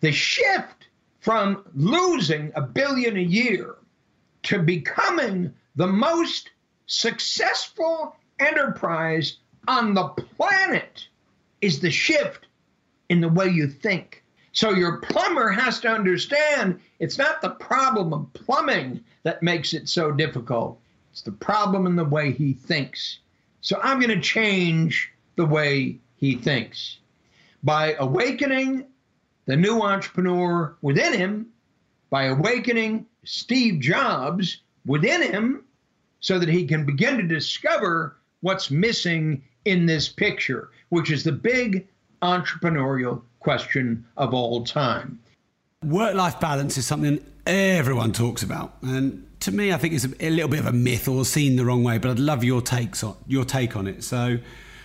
The 0.00 0.12
shift 0.12 0.88
from 1.20 1.64
losing 1.74 2.52
a 2.54 2.60
billion 2.60 3.16
a 3.16 3.20
year 3.20 3.76
to 4.44 4.58
becoming 4.58 5.52
the 5.76 5.86
most 5.86 6.50
successful 6.86 8.16
enterprise 8.38 9.38
on 9.66 9.94
the 9.94 10.08
planet 10.08 11.08
is 11.60 11.80
the 11.80 11.90
shift 11.90 12.46
in 13.08 13.20
the 13.20 13.28
way 13.28 13.48
you 13.48 13.66
think. 13.66 14.23
So 14.54 14.70
your 14.70 14.98
plumber 14.98 15.48
has 15.48 15.80
to 15.80 15.88
understand 15.88 16.80
it's 17.00 17.18
not 17.18 17.42
the 17.42 17.50
problem 17.50 18.12
of 18.12 18.32
plumbing 18.34 19.02
that 19.24 19.42
makes 19.42 19.74
it 19.74 19.88
so 19.88 20.12
difficult. 20.12 20.80
It's 21.10 21.22
the 21.22 21.32
problem 21.32 21.86
in 21.86 21.96
the 21.96 22.04
way 22.04 22.30
he 22.30 22.52
thinks. 22.52 23.18
So 23.62 23.80
I'm 23.82 23.98
going 23.98 24.14
to 24.14 24.20
change 24.20 25.12
the 25.34 25.44
way 25.44 25.98
he 26.16 26.36
thinks 26.36 26.98
by 27.64 27.94
awakening 27.98 28.86
the 29.46 29.56
new 29.56 29.82
entrepreneur 29.82 30.76
within 30.82 31.14
him, 31.14 31.46
by 32.08 32.26
awakening 32.26 33.06
Steve 33.24 33.80
Jobs 33.80 34.58
within 34.86 35.20
him, 35.20 35.64
so 36.20 36.38
that 36.38 36.48
he 36.48 36.64
can 36.64 36.86
begin 36.86 37.16
to 37.16 37.24
discover 37.24 38.16
what's 38.40 38.70
missing 38.70 39.42
in 39.64 39.86
this 39.86 40.08
picture, 40.08 40.70
which 40.90 41.10
is 41.10 41.24
the 41.24 41.32
big 41.32 41.88
entrepreneurial 42.24 43.22
question 43.40 44.04
of 44.16 44.34
all 44.34 44.64
time. 44.64 45.18
Work 45.84 46.14
life 46.14 46.40
balance 46.40 46.78
is 46.78 46.86
something 46.86 47.24
everyone 47.46 48.12
talks 48.12 48.42
about. 48.42 48.76
And 48.82 49.26
to 49.40 49.52
me, 49.52 49.72
I 49.72 49.76
think 49.76 49.94
it's 49.94 50.06
a, 50.20 50.30
little 50.30 50.48
bit 50.48 50.60
of 50.60 50.66
a 50.66 50.72
myth 50.72 51.06
or 51.06 51.24
seen 51.24 51.56
the 51.56 51.64
wrong 51.64 51.84
way, 51.84 51.98
but 51.98 52.10
I'd 52.10 52.18
love 52.18 52.42
your 52.42 52.62
takes 52.62 53.04
on 53.04 53.16
your 53.26 53.44
take 53.44 53.76
on 53.76 53.86
it. 53.86 54.02
So 54.02 54.38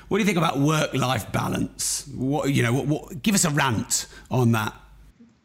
What 0.09 0.17
do 0.17 0.23
you 0.23 0.25
think 0.25 0.39
about 0.39 0.59
work-life 0.59 1.31
balance? 1.31 2.07
What 2.15 2.51
you 2.51 2.63
know? 2.63 2.73
What, 2.73 2.87
what, 2.87 3.21
give 3.21 3.35
us 3.35 3.45
a 3.45 3.51
rant 3.51 4.07
on 4.31 4.51
that. 4.53 4.73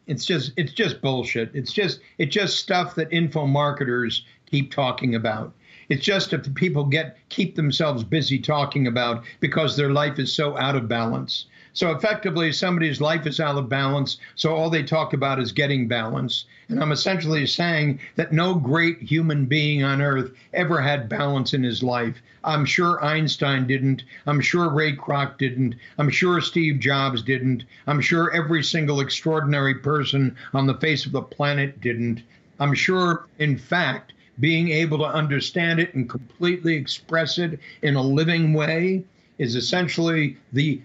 It's 0.07 0.25
just 0.25 0.53
it's 0.57 0.73
just 0.73 1.03
bullshit. 1.03 1.51
It's 1.55 1.73
just 1.73 2.01
it's 2.19 2.35
just 2.35 2.59
stuff 2.59 2.95
that 2.95 3.13
info 3.13 3.47
marketers 3.47 4.25
keep 4.47 4.73
talking 4.73 5.15
about. 5.15 5.53
It's 5.91 6.03
just 6.03 6.33
if 6.33 6.53
people 6.55 6.85
get 6.85 7.19
keep 7.29 7.57
themselves 7.57 8.03
busy 8.03 8.39
talking 8.39 8.87
about 8.87 9.25
because 9.41 9.77
their 9.77 9.91
life 9.91 10.19
is 10.19 10.33
so 10.33 10.57
out 10.57 10.77
of 10.77 10.89
balance. 10.89 11.47
So 11.75 11.91
effectively, 11.91 12.53
somebody's 12.53 13.01
life 13.01 13.27
is 13.27 13.41
out 13.41 13.59
of 13.59 13.69
balance. 13.69 14.19
So 14.37 14.55
all 14.55 14.71
they 14.71 14.85
talk 14.85 15.13
about 15.13 15.41
is 15.41 15.51
getting 15.51 15.89
balance. 15.89 16.45
And 16.69 16.81
I'm 16.81 16.93
essentially 16.93 17.47
saying 17.47 17.99
that 18.15 18.33
no 18.33 18.55
great 18.55 19.03
human 19.03 19.47
being 19.47 19.83
on 19.83 20.01
earth 20.01 20.31
ever 20.53 20.81
had 20.81 21.09
balance 21.09 21.53
in 21.53 21.65
his 21.65 21.83
life. 21.83 22.17
I'm 22.45 22.65
sure 22.65 23.05
Einstein 23.05 23.67
didn't. 23.67 24.05
I'm 24.27 24.41
sure 24.41 24.71
Ray 24.71 24.95
Kroc 24.95 25.37
didn't. 25.37 25.75
I'm 25.99 26.11
sure 26.11 26.41
Steve 26.41 26.79
Jobs 26.79 27.23
didn't. 27.23 27.65
I'm 27.89 28.01
sure 28.01 28.33
every 28.33 28.63
single 28.63 29.01
extraordinary 29.01 29.75
person 29.75 30.37
on 30.53 30.69
the 30.69 30.79
face 30.79 31.07
of 31.07 31.13
the 31.13 31.23
planet 31.23 31.81
didn't. 31.81 32.23
I'm 32.61 32.75
sure, 32.75 33.27
in 33.41 33.59
fact, 33.59 34.13
being 34.39 34.69
able 34.69 34.99
to 34.99 35.05
understand 35.05 35.81
it 35.81 35.93
and 35.95 36.09
completely 36.09 36.75
express 36.75 37.39
it 37.39 37.59
in 37.83 37.97
a 37.97 38.03
living 38.03 38.53
way 38.53 39.03
is 39.39 39.57
essentially 39.57 40.37
the 40.53 40.81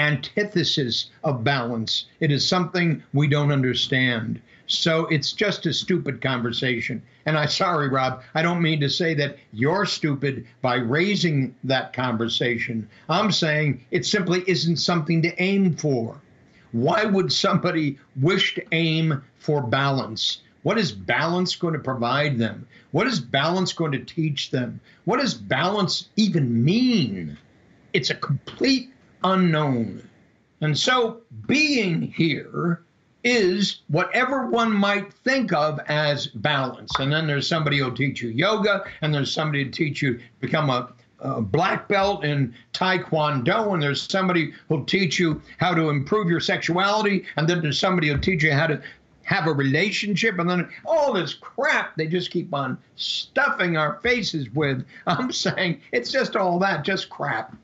antithesis 0.00 1.10
of 1.24 1.44
balance. 1.44 2.06
It 2.20 2.32
is 2.32 2.48
something 2.48 3.02
we 3.12 3.28
don't 3.28 3.52
understand. 3.52 4.40
So 4.66 5.06
it's 5.06 5.32
just 5.32 5.66
a 5.66 5.74
stupid 5.74 6.22
conversation. 6.22 7.02
And 7.26 7.36
I'm 7.36 7.48
sorry, 7.48 7.88
Rob, 7.88 8.22
I 8.34 8.40
don't 8.40 8.62
mean 8.62 8.80
to 8.80 8.88
say 8.88 9.12
that 9.14 9.36
you're 9.52 9.84
stupid 9.84 10.46
by 10.62 10.76
raising 10.76 11.54
that 11.64 11.92
conversation. 11.92 12.88
I'm 13.08 13.30
saying 13.30 13.84
it 13.90 14.06
simply 14.06 14.42
isn't 14.46 14.76
something 14.76 15.20
to 15.22 15.42
aim 15.42 15.76
for. 15.76 16.16
Why 16.72 17.04
would 17.04 17.32
somebody 17.32 17.98
wish 18.20 18.54
to 18.54 18.64
aim 18.72 19.22
for 19.38 19.60
balance? 19.60 20.40
What 20.62 20.78
is 20.78 20.92
balance 20.92 21.56
going 21.56 21.74
to 21.74 21.80
provide 21.80 22.38
them? 22.38 22.66
What 22.92 23.06
is 23.06 23.20
balance 23.20 23.72
going 23.72 23.92
to 23.92 24.04
teach 24.04 24.50
them? 24.50 24.80
What 25.04 25.20
does 25.20 25.34
balance 25.34 26.08
even 26.16 26.64
mean? 26.64 27.36
It's 27.92 28.10
a 28.10 28.14
complete 28.14 28.90
unknown. 29.24 30.02
And 30.60 30.76
so 30.78 31.20
being 31.46 32.02
here 32.02 32.82
is 33.24 33.80
whatever 33.88 34.46
one 34.46 34.72
might 34.72 35.12
think 35.12 35.52
of 35.52 35.78
as 35.88 36.26
balance. 36.28 36.90
And 36.98 37.12
then 37.12 37.26
there's 37.26 37.46
somebody 37.46 37.78
who'll 37.78 37.94
teach 37.94 38.22
you 38.22 38.30
yoga, 38.30 38.84
and 39.02 39.12
there's 39.12 39.32
somebody 39.32 39.64
to 39.64 39.70
teach 39.70 40.00
you 40.02 40.20
become 40.40 40.70
a, 40.70 40.92
a 41.20 41.40
black 41.40 41.88
belt 41.88 42.24
in 42.24 42.54
Taekwondo, 42.72 43.74
and 43.74 43.82
there's 43.82 44.02
somebody 44.02 44.52
who'll 44.68 44.84
teach 44.84 45.18
you 45.18 45.40
how 45.58 45.74
to 45.74 45.90
improve 45.90 46.28
your 46.28 46.40
sexuality, 46.40 47.26
and 47.36 47.48
then 47.48 47.60
there's 47.60 47.78
somebody 47.78 48.08
who'll 48.08 48.18
teach 48.18 48.42
you 48.42 48.52
how 48.52 48.66
to 48.66 48.80
have 49.24 49.46
a 49.46 49.52
relationship, 49.52 50.38
and 50.38 50.48
then 50.48 50.68
all 50.84 51.12
this 51.12 51.34
crap 51.34 51.94
they 51.96 52.06
just 52.06 52.30
keep 52.30 52.52
on 52.52 52.76
stuffing 52.96 53.76
our 53.76 54.00
faces 54.02 54.50
with. 54.50 54.84
I'm 55.06 55.30
saying 55.30 55.80
it's 55.92 56.10
just 56.10 56.36
all 56.36 56.58
that, 56.60 56.84
just 56.84 57.10
crap. 57.10 57.54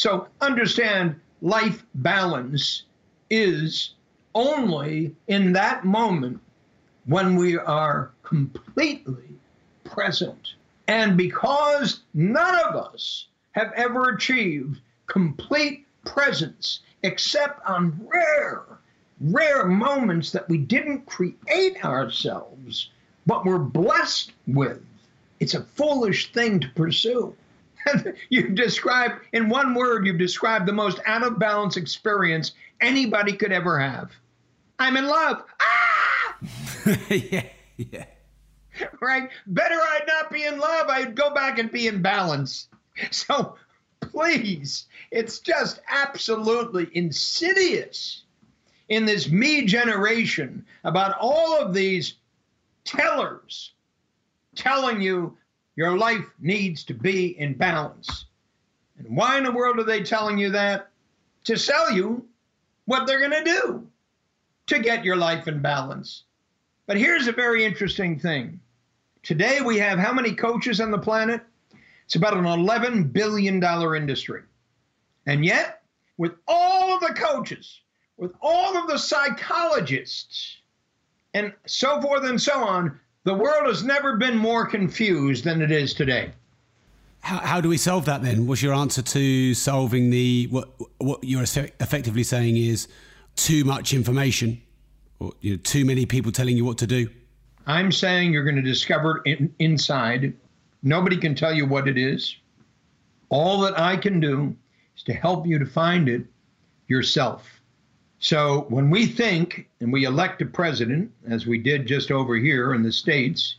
So 0.00 0.28
understand 0.40 1.20
life 1.42 1.84
balance 1.94 2.84
is 3.28 3.92
only 4.34 5.14
in 5.26 5.52
that 5.52 5.84
moment 5.84 6.40
when 7.04 7.36
we 7.36 7.58
are 7.58 8.10
completely 8.22 9.36
present. 9.84 10.54
And 10.88 11.18
because 11.18 12.00
none 12.14 12.54
of 12.66 12.76
us 12.76 13.26
have 13.52 13.72
ever 13.76 14.14
achieved 14.14 14.80
complete 15.06 15.86
presence 16.06 16.80
except 17.02 17.60
on 17.68 18.00
rare, 18.10 18.64
rare 19.20 19.66
moments 19.66 20.30
that 20.30 20.48
we 20.48 20.56
didn't 20.56 21.04
create 21.04 21.84
ourselves, 21.84 22.88
but 23.26 23.44
were 23.44 23.58
blessed 23.58 24.32
with, 24.46 24.82
it's 25.40 25.52
a 25.52 25.62
foolish 25.62 26.32
thing 26.32 26.58
to 26.60 26.70
pursue. 26.70 27.36
you've 28.28 28.54
described, 28.54 29.20
in 29.32 29.48
one 29.48 29.74
word, 29.74 30.06
you've 30.06 30.18
described 30.18 30.66
the 30.66 30.72
most 30.72 31.00
out 31.06 31.22
of 31.22 31.38
balance 31.38 31.76
experience 31.76 32.52
anybody 32.80 33.32
could 33.32 33.52
ever 33.52 33.78
have. 33.78 34.10
I'm 34.78 34.96
in 34.96 35.06
love. 35.06 35.44
Ah! 35.60 36.36
yeah, 37.10 37.44
yeah. 37.76 38.04
Right? 39.00 39.28
Better 39.46 39.74
I'd 39.74 40.06
not 40.06 40.30
be 40.30 40.44
in 40.44 40.58
love. 40.58 40.88
I'd 40.88 41.14
go 41.14 41.34
back 41.34 41.58
and 41.58 41.70
be 41.70 41.86
in 41.86 42.02
balance. 42.02 42.68
So 43.10 43.56
please, 44.00 44.86
it's 45.10 45.38
just 45.38 45.80
absolutely 45.88 46.88
insidious 46.92 48.24
in 48.88 49.06
this 49.06 49.28
me 49.28 49.64
generation 49.66 50.64
about 50.84 51.16
all 51.18 51.60
of 51.60 51.72
these 51.72 52.14
tellers 52.84 53.72
telling 54.54 55.00
you 55.00 55.36
your 55.80 55.96
life 55.96 56.26
needs 56.38 56.84
to 56.84 56.92
be 56.92 57.38
in 57.38 57.54
balance. 57.54 58.26
And 58.98 59.16
why 59.16 59.38
in 59.38 59.44
the 59.44 59.50
world 59.50 59.78
are 59.78 59.84
they 59.84 60.02
telling 60.02 60.36
you 60.36 60.50
that? 60.50 60.90
To 61.44 61.56
sell 61.56 61.90
you 61.90 62.26
what 62.84 63.06
they're 63.06 63.26
going 63.26 63.42
to 63.42 63.50
do 63.50 63.88
to 64.66 64.78
get 64.78 65.06
your 65.06 65.16
life 65.16 65.48
in 65.48 65.62
balance. 65.62 66.24
But 66.86 66.98
here's 66.98 67.28
a 67.28 67.32
very 67.32 67.64
interesting 67.64 68.18
thing. 68.18 68.60
Today 69.22 69.62
we 69.62 69.78
have 69.78 69.98
how 69.98 70.12
many 70.12 70.34
coaches 70.34 70.82
on 70.82 70.90
the 70.90 70.98
planet? 70.98 71.40
It's 72.04 72.14
about 72.14 72.36
an 72.36 72.44
$11 72.44 73.10
billion 73.14 73.64
industry. 73.64 74.42
And 75.24 75.46
yet, 75.46 75.80
with 76.18 76.32
all 76.46 76.92
of 76.92 77.00
the 77.00 77.14
coaches, 77.14 77.80
with 78.18 78.32
all 78.42 78.76
of 78.76 78.86
the 78.86 78.98
psychologists, 78.98 80.58
and 81.32 81.54
so 81.64 82.02
forth 82.02 82.24
and 82.24 82.38
so 82.38 82.62
on, 82.62 83.00
the 83.24 83.34
world 83.34 83.66
has 83.66 83.84
never 83.84 84.16
been 84.16 84.36
more 84.36 84.66
confused 84.66 85.44
than 85.44 85.60
it 85.60 85.70
is 85.70 85.94
today. 85.94 86.30
How, 87.20 87.38
how 87.38 87.60
do 87.60 87.68
we 87.68 87.76
solve 87.76 88.06
that 88.06 88.22
then? 88.22 88.46
What's 88.46 88.62
your 88.62 88.72
answer 88.72 89.02
to 89.02 89.54
solving 89.54 90.10
the 90.10 90.48
what 90.50 90.70
what 90.98 91.22
you're 91.22 91.42
effectively 91.42 92.22
saying 92.22 92.56
is 92.56 92.88
too 93.36 93.64
much 93.64 93.92
information 93.92 94.60
or 95.18 95.32
you 95.40 95.52
know, 95.52 95.56
too 95.58 95.84
many 95.84 96.06
people 96.06 96.32
telling 96.32 96.56
you 96.56 96.64
what 96.64 96.78
to 96.78 96.86
do? 96.86 97.08
I'm 97.66 97.92
saying 97.92 98.32
you're 98.32 98.44
going 98.44 98.56
to 98.56 98.62
discover 98.62 99.20
it 99.26 99.38
in, 99.38 99.54
inside. 99.58 100.32
Nobody 100.82 101.18
can 101.18 101.34
tell 101.34 101.52
you 101.52 101.66
what 101.66 101.88
it 101.88 101.98
is. 101.98 102.36
All 103.28 103.60
that 103.60 103.78
I 103.78 103.96
can 103.96 104.18
do 104.18 104.56
is 104.96 105.02
to 105.04 105.12
help 105.12 105.46
you 105.46 105.58
to 105.58 105.66
find 105.66 106.08
it 106.08 106.24
yourself. 106.88 107.59
So 108.20 108.66
when 108.68 108.90
we 108.90 109.06
think 109.06 109.66
and 109.80 109.92
we 109.92 110.04
elect 110.04 110.42
a 110.42 110.46
president, 110.46 111.10
as 111.26 111.46
we 111.46 111.58
did 111.58 111.86
just 111.86 112.10
over 112.10 112.36
here 112.36 112.74
in 112.74 112.82
the 112.82 112.92
States, 112.92 113.56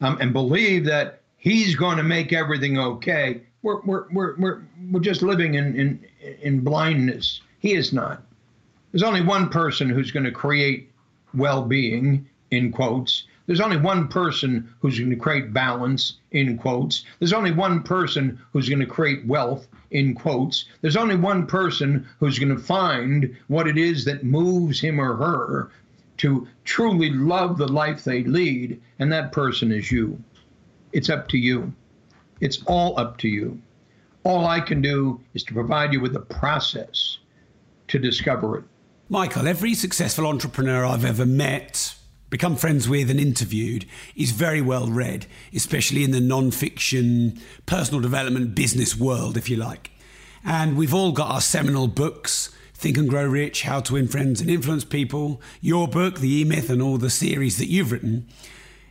um, 0.00 0.18
and 0.20 0.32
believe 0.32 0.84
that 0.84 1.20
he's 1.36 1.76
going 1.76 1.96
to 1.96 2.02
make 2.02 2.32
everything 2.32 2.76
okay, 2.76 3.40
we're, 3.62 3.80
we're, 3.82 4.04
we're, 4.12 4.36
we're, 4.36 4.62
we're 4.90 5.00
just 5.00 5.22
living 5.22 5.54
in, 5.54 5.78
in, 5.78 6.04
in 6.42 6.60
blindness. 6.60 7.40
He 7.60 7.74
is 7.74 7.92
not. 7.92 8.22
There's 8.90 9.04
only 9.04 9.22
one 9.22 9.48
person 9.48 9.88
who's 9.88 10.10
going 10.10 10.24
to 10.24 10.32
create 10.32 10.90
well 11.32 11.62
being, 11.62 12.28
in 12.50 12.72
quotes. 12.72 13.24
There's 13.46 13.60
only 13.60 13.76
one 13.76 14.08
person 14.08 14.72
who's 14.80 14.98
going 14.98 15.10
to 15.10 15.16
create 15.16 15.52
balance, 15.52 16.14
in 16.30 16.56
quotes. 16.56 17.04
There's 17.18 17.32
only 17.32 17.52
one 17.52 17.82
person 17.82 18.40
who's 18.52 18.68
going 18.68 18.80
to 18.80 18.86
create 18.86 19.26
wealth, 19.26 19.66
in 19.90 20.14
quotes. 20.14 20.64
There's 20.80 20.96
only 20.96 21.16
one 21.16 21.46
person 21.46 22.06
who's 22.18 22.38
going 22.38 22.54
to 22.54 22.62
find 22.62 23.36
what 23.48 23.68
it 23.68 23.78
is 23.78 24.04
that 24.06 24.24
moves 24.24 24.80
him 24.80 25.00
or 25.00 25.16
her 25.16 25.70
to 26.16 26.48
truly 26.64 27.10
love 27.10 27.58
the 27.58 27.68
life 27.68 28.04
they 28.04 28.24
lead, 28.24 28.80
and 28.98 29.12
that 29.12 29.32
person 29.32 29.72
is 29.72 29.90
you. 29.90 30.22
It's 30.92 31.10
up 31.10 31.28
to 31.28 31.38
you. 31.38 31.72
It's 32.40 32.62
all 32.66 32.98
up 32.98 33.18
to 33.18 33.28
you. 33.28 33.60
All 34.24 34.46
I 34.46 34.60
can 34.60 34.80
do 34.80 35.20
is 35.34 35.44
to 35.44 35.54
provide 35.54 35.92
you 35.92 36.00
with 36.00 36.16
a 36.16 36.20
process 36.20 37.18
to 37.88 37.98
discover 37.98 38.58
it. 38.58 38.64
Michael, 39.08 39.46
every 39.46 39.74
successful 39.74 40.26
entrepreneur 40.26 40.84
I've 40.86 41.04
ever 41.04 41.26
met, 41.26 41.93
become 42.34 42.56
friends 42.56 42.88
with, 42.88 43.10
and 43.10 43.20
interviewed 43.20 43.86
is 44.16 44.32
very 44.32 44.60
well 44.60 44.88
read, 44.88 45.24
especially 45.54 46.02
in 46.02 46.10
the 46.10 46.20
non 46.20 46.50
fiction, 46.50 47.40
personal 47.64 48.00
development, 48.00 48.56
business 48.56 48.98
world, 48.98 49.36
if 49.36 49.48
you 49.48 49.56
like. 49.56 49.92
And 50.44 50.76
we've 50.76 50.92
all 50.92 51.12
got 51.12 51.30
our 51.30 51.40
seminal 51.40 51.86
books 51.86 52.50
Think 52.74 52.98
and 52.98 53.08
Grow 53.08 53.24
Rich, 53.24 53.62
How 53.62 53.78
to 53.78 53.92
Win 53.92 54.08
Friends 54.08 54.40
and 54.40 54.50
Influence 54.50 54.84
People, 54.84 55.40
your 55.60 55.86
book, 55.86 56.18
The 56.18 56.40
E 56.40 56.44
Myth, 56.44 56.70
and 56.70 56.82
all 56.82 56.98
the 56.98 57.08
series 57.08 57.56
that 57.58 57.68
you've 57.68 57.92
written. 57.92 58.26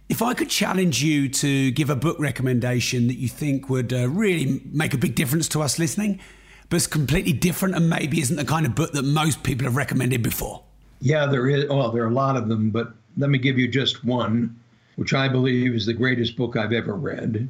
If 0.07 0.21
I 0.21 0.33
could 0.33 0.49
challenge 0.49 1.03
you 1.03 1.27
to 1.27 1.71
give 1.71 1.89
a 1.89 1.97
book 1.97 2.17
recommendation 2.19 3.07
that 3.07 3.17
you 3.17 3.27
think 3.27 3.69
would 3.69 3.91
uh, 3.91 4.07
really 4.07 4.61
make 4.71 4.93
a 4.93 4.97
big 4.97 5.15
difference 5.15 5.49
to 5.49 5.61
us 5.61 5.77
listening, 5.77 6.21
but 6.69 6.77
it's 6.77 6.87
completely 6.87 7.33
different 7.33 7.75
and 7.75 7.89
maybe 7.89 8.21
isn't 8.21 8.37
the 8.37 8.45
kind 8.45 8.65
of 8.65 8.73
book 8.73 8.93
that 8.93 9.03
most 9.03 9.43
people 9.43 9.65
have 9.65 9.75
recommended 9.75 10.23
before. 10.23 10.63
Yeah, 11.01 11.25
there 11.25 11.49
is. 11.49 11.67
Well, 11.67 11.91
there 11.91 12.03
are 12.03 12.09
a 12.09 12.13
lot 12.13 12.37
of 12.37 12.47
them, 12.47 12.69
but 12.69 12.93
let 13.17 13.29
me 13.29 13.37
give 13.37 13.59
you 13.59 13.67
just 13.67 14.03
one, 14.03 14.59
which 14.95 15.13
I 15.13 15.27
believe 15.27 15.73
is 15.73 15.85
the 15.85 15.93
greatest 15.93 16.35
book 16.35 16.55
I've 16.55 16.73
ever 16.73 16.95
read. 16.95 17.49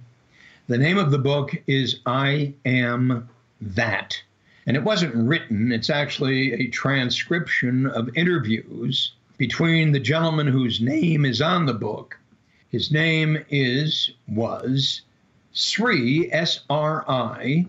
The 0.68 0.78
name 0.78 0.98
of 0.98 1.12
the 1.12 1.20
book 1.20 1.52
is 1.68 2.00
I 2.06 2.54
Am 2.66 3.30
That 3.62 4.22
And 4.66 4.78
it 4.78 4.84
wasn't 4.84 5.16
written, 5.16 5.72
it's 5.72 5.90
actually 5.90 6.54
a 6.54 6.68
transcription 6.68 7.88
of 7.88 8.16
interviews 8.16 9.14
between 9.38 9.92
the 9.92 10.00
gentleman 10.00 10.48
whose 10.48 10.80
name 10.80 11.26
is 11.26 11.42
on 11.42 11.66
the 11.66 11.74
book. 11.74 12.18
His 12.70 12.92
name 12.92 13.44
is, 13.50 14.12
was 14.28 15.02
Sri, 15.52 16.32
S 16.32 16.62
R 16.70 17.04
I, 17.08 17.68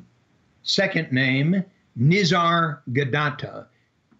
second 0.62 1.12
name 1.12 1.64
Nizar 1.98 2.78
Gadatta, 2.90 3.66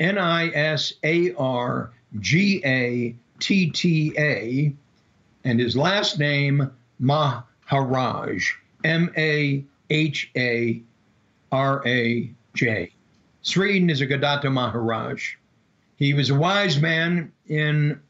N 0.01 0.19
I 0.19 0.49
S 0.49 0.93
A 1.03 1.33
R 1.35 1.93
G 2.21 2.61
A 2.65 3.15
T 3.45 3.69
T 3.69 4.15
A, 4.17 4.75
and 5.45 5.61
his 5.61 5.77
last 5.77 6.19
name 6.19 6.71
Maharaj, 6.99 8.53
M 8.85 9.13
A 9.19 9.63
H 9.91 10.31
A 10.35 10.81
R 11.53 11.87
A 11.87 12.31
J. 12.55 12.91
Sri 13.43 13.83
Nisargadatta 13.83 14.51
Maharaj. 14.51 15.35
He 15.99 16.15
was 16.15 16.31
a 16.31 16.35
wise 16.35 16.81
man 16.81 17.31
in 17.47 18.01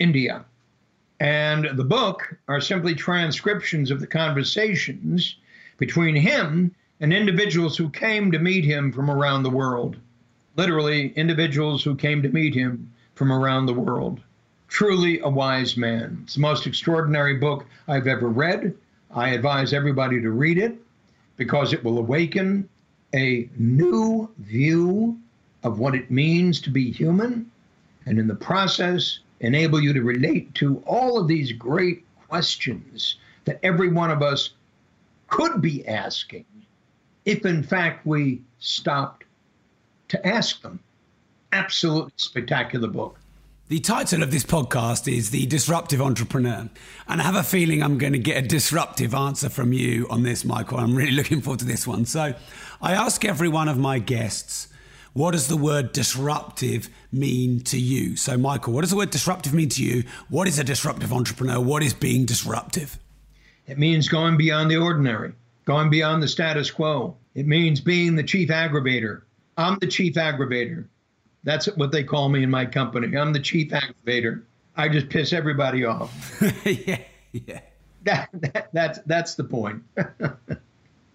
India. 0.00 0.44
And 1.20 1.68
the 1.78 1.84
book 1.84 2.36
are 2.48 2.60
simply 2.60 2.96
transcriptions 2.96 3.92
of 3.92 4.00
the 4.00 4.08
conversations 4.08 5.36
between 5.78 6.16
him 6.16 6.74
and 6.98 7.12
individuals 7.12 7.76
who 7.76 7.90
came 7.90 8.32
to 8.32 8.40
meet 8.40 8.64
him 8.64 8.90
from 8.90 9.08
around 9.08 9.44
the 9.44 9.50
world. 9.50 9.98
Literally, 10.56 11.12
individuals 11.12 11.84
who 11.84 11.94
came 11.94 12.24
to 12.24 12.28
meet 12.28 12.56
him 12.56 12.92
from 13.14 13.30
around 13.30 13.66
the 13.66 13.72
world. 13.72 14.20
Truly 14.70 15.18
a 15.18 15.28
wise 15.28 15.76
man. 15.76 16.20
It's 16.22 16.36
the 16.36 16.40
most 16.40 16.64
extraordinary 16.64 17.34
book 17.34 17.66
I've 17.88 18.06
ever 18.06 18.28
read. 18.28 18.72
I 19.10 19.30
advise 19.30 19.72
everybody 19.72 20.22
to 20.22 20.30
read 20.30 20.58
it 20.58 20.78
because 21.36 21.72
it 21.72 21.82
will 21.82 21.98
awaken 21.98 22.68
a 23.12 23.50
new 23.58 24.30
view 24.38 25.18
of 25.64 25.80
what 25.80 25.96
it 25.96 26.12
means 26.12 26.60
to 26.60 26.70
be 26.70 26.92
human, 26.92 27.50
and 28.06 28.16
in 28.18 28.28
the 28.28 28.34
process, 28.34 29.18
enable 29.40 29.80
you 29.80 29.92
to 29.92 30.02
relate 30.02 30.54
to 30.54 30.80
all 30.86 31.18
of 31.18 31.26
these 31.26 31.50
great 31.50 32.04
questions 32.28 33.16
that 33.46 33.58
every 33.64 33.88
one 33.88 34.12
of 34.12 34.22
us 34.22 34.50
could 35.26 35.60
be 35.60 35.86
asking 35.88 36.44
if, 37.24 37.44
in 37.44 37.64
fact, 37.64 38.06
we 38.06 38.40
stopped 38.60 39.24
to 40.08 40.26
ask 40.26 40.62
them. 40.62 40.78
Absolutely 41.52 42.12
spectacular 42.16 42.88
book. 42.88 43.18
The 43.70 43.78
title 43.78 44.24
of 44.24 44.32
this 44.32 44.42
podcast 44.42 45.06
is 45.06 45.30
The 45.30 45.46
Disruptive 45.46 46.02
Entrepreneur. 46.02 46.68
And 47.06 47.20
I 47.20 47.22
have 47.22 47.36
a 47.36 47.44
feeling 47.44 47.84
I'm 47.84 47.98
going 47.98 48.14
to 48.14 48.18
get 48.18 48.44
a 48.44 48.48
disruptive 48.48 49.14
answer 49.14 49.48
from 49.48 49.72
you 49.72 50.08
on 50.10 50.24
this, 50.24 50.44
Michael. 50.44 50.78
I'm 50.78 50.92
really 50.92 51.12
looking 51.12 51.40
forward 51.40 51.60
to 51.60 51.66
this 51.66 51.86
one. 51.86 52.04
So 52.04 52.34
I 52.82 52.94
ask 52.94 53.24
every 53.24 53.48
one 53.48 53.68
of 53.68 53.78
my 53.78 54.00
guests, 54.00 54.66
what 55.12 55.30
does 55.30 55.46
the 55.46 55.56
word 55.56 55.92
disruptive 55.92 56.88
mean 57.12 57.60
to 57.60 57.78
you? 57.78 58.16
So, 58.16 58.36
Michael, 58.36 58.72
what 58.72 58.80
does 58.80 58.90
the 58.90 58.96
word 58.96 59.10
disruptive 59.10 59.54
mean 59.54 59.68
to 59.68 59.84
you? 59.84 60.02
What 60.30 60.48
is 60.48 60.58
a 60.58 60.64
disruptive 60.64 61.12
entrepreneur? 61.12 61.60
What 61.60 61.84
is 61.84 61.94
being 61.94 62.26
disruptive? 62.26 62.98
It 63.68 63.78
means 63.78 64.08
going 64.08 64.36
beyond 64.36 64.72
the 64.72 64.78
ordinary, 64.78 65.32
going 65.64 65.90
beyond 65.90 66.24
the 66.24 66.28
status 66.28 66.72
quo. 66.72 67.16
It 67.36 67.46
means 67.46 67.80
being 67.80 68.16
the 68.16 68.24
chief 68.24 68.48
aggravator. 68.48 69.22
I'm 69.56 69.78
the 69.78 69.86
chief 69.86 70.14
aggravator. 70.14 70.86
That's 71.42 71.66
what 71.76 71.92
they 71.92 72.04
call 72.04 72.28
me 72.28 72.42
in 72.42 72.50
my 72.50 72.66
company. 72.66 73.16
I'm 73.16 73.32
the 73.32 73.40
chief 73.40 73.70
aggravator. 73.70 74.42
I 74.76 74.88
just 74.88 75.08
piss 75.08 75.32
everybody 75.32 75.84
off. 75.84 76.40
yeah, 76.64 76.98
yeah. 77.32 77.60
That, 78.04 78.28
that, 78.32 78.70
that's 78.72 78.98
that's 79.06 79.34
the 79.34 79.44
point. 79.44 79.82
uh, 79.98 80.30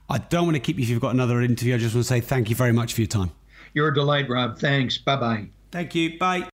I 0.09 0.17
don't 0.17 0.45
want 0.45 0.55
to 0.55 0.59
keep 0.59 0.77
you 0.77 0.83
if 0.83 0.89
you've 0.89 1.01
got 1.01 1.13
another 1.13 1.41
interview. 1.41 1.75
I 1.75 1.77
just 1.77 1.93
want 1.95 2.05
to 2.05 2.09
say 2.09 2.21
thank 2.21 2.49
you 2.49 2.55
very 2.55 2.71
much 2.71 2.93
for 2.93 3.01
your 3.01 3.07
time. 3.07 3.31
You're 3.73 3.89
a 3.89 3.93
delight, 3.93 4.29
Rob. 4.29 4.57
Thanks. 4.59 4.97
Bye 4.97 5.15
bye. 5.15 5.47
Thank 5.71 5.95
you. 5.95 6.17
Bye. 6.17 6.52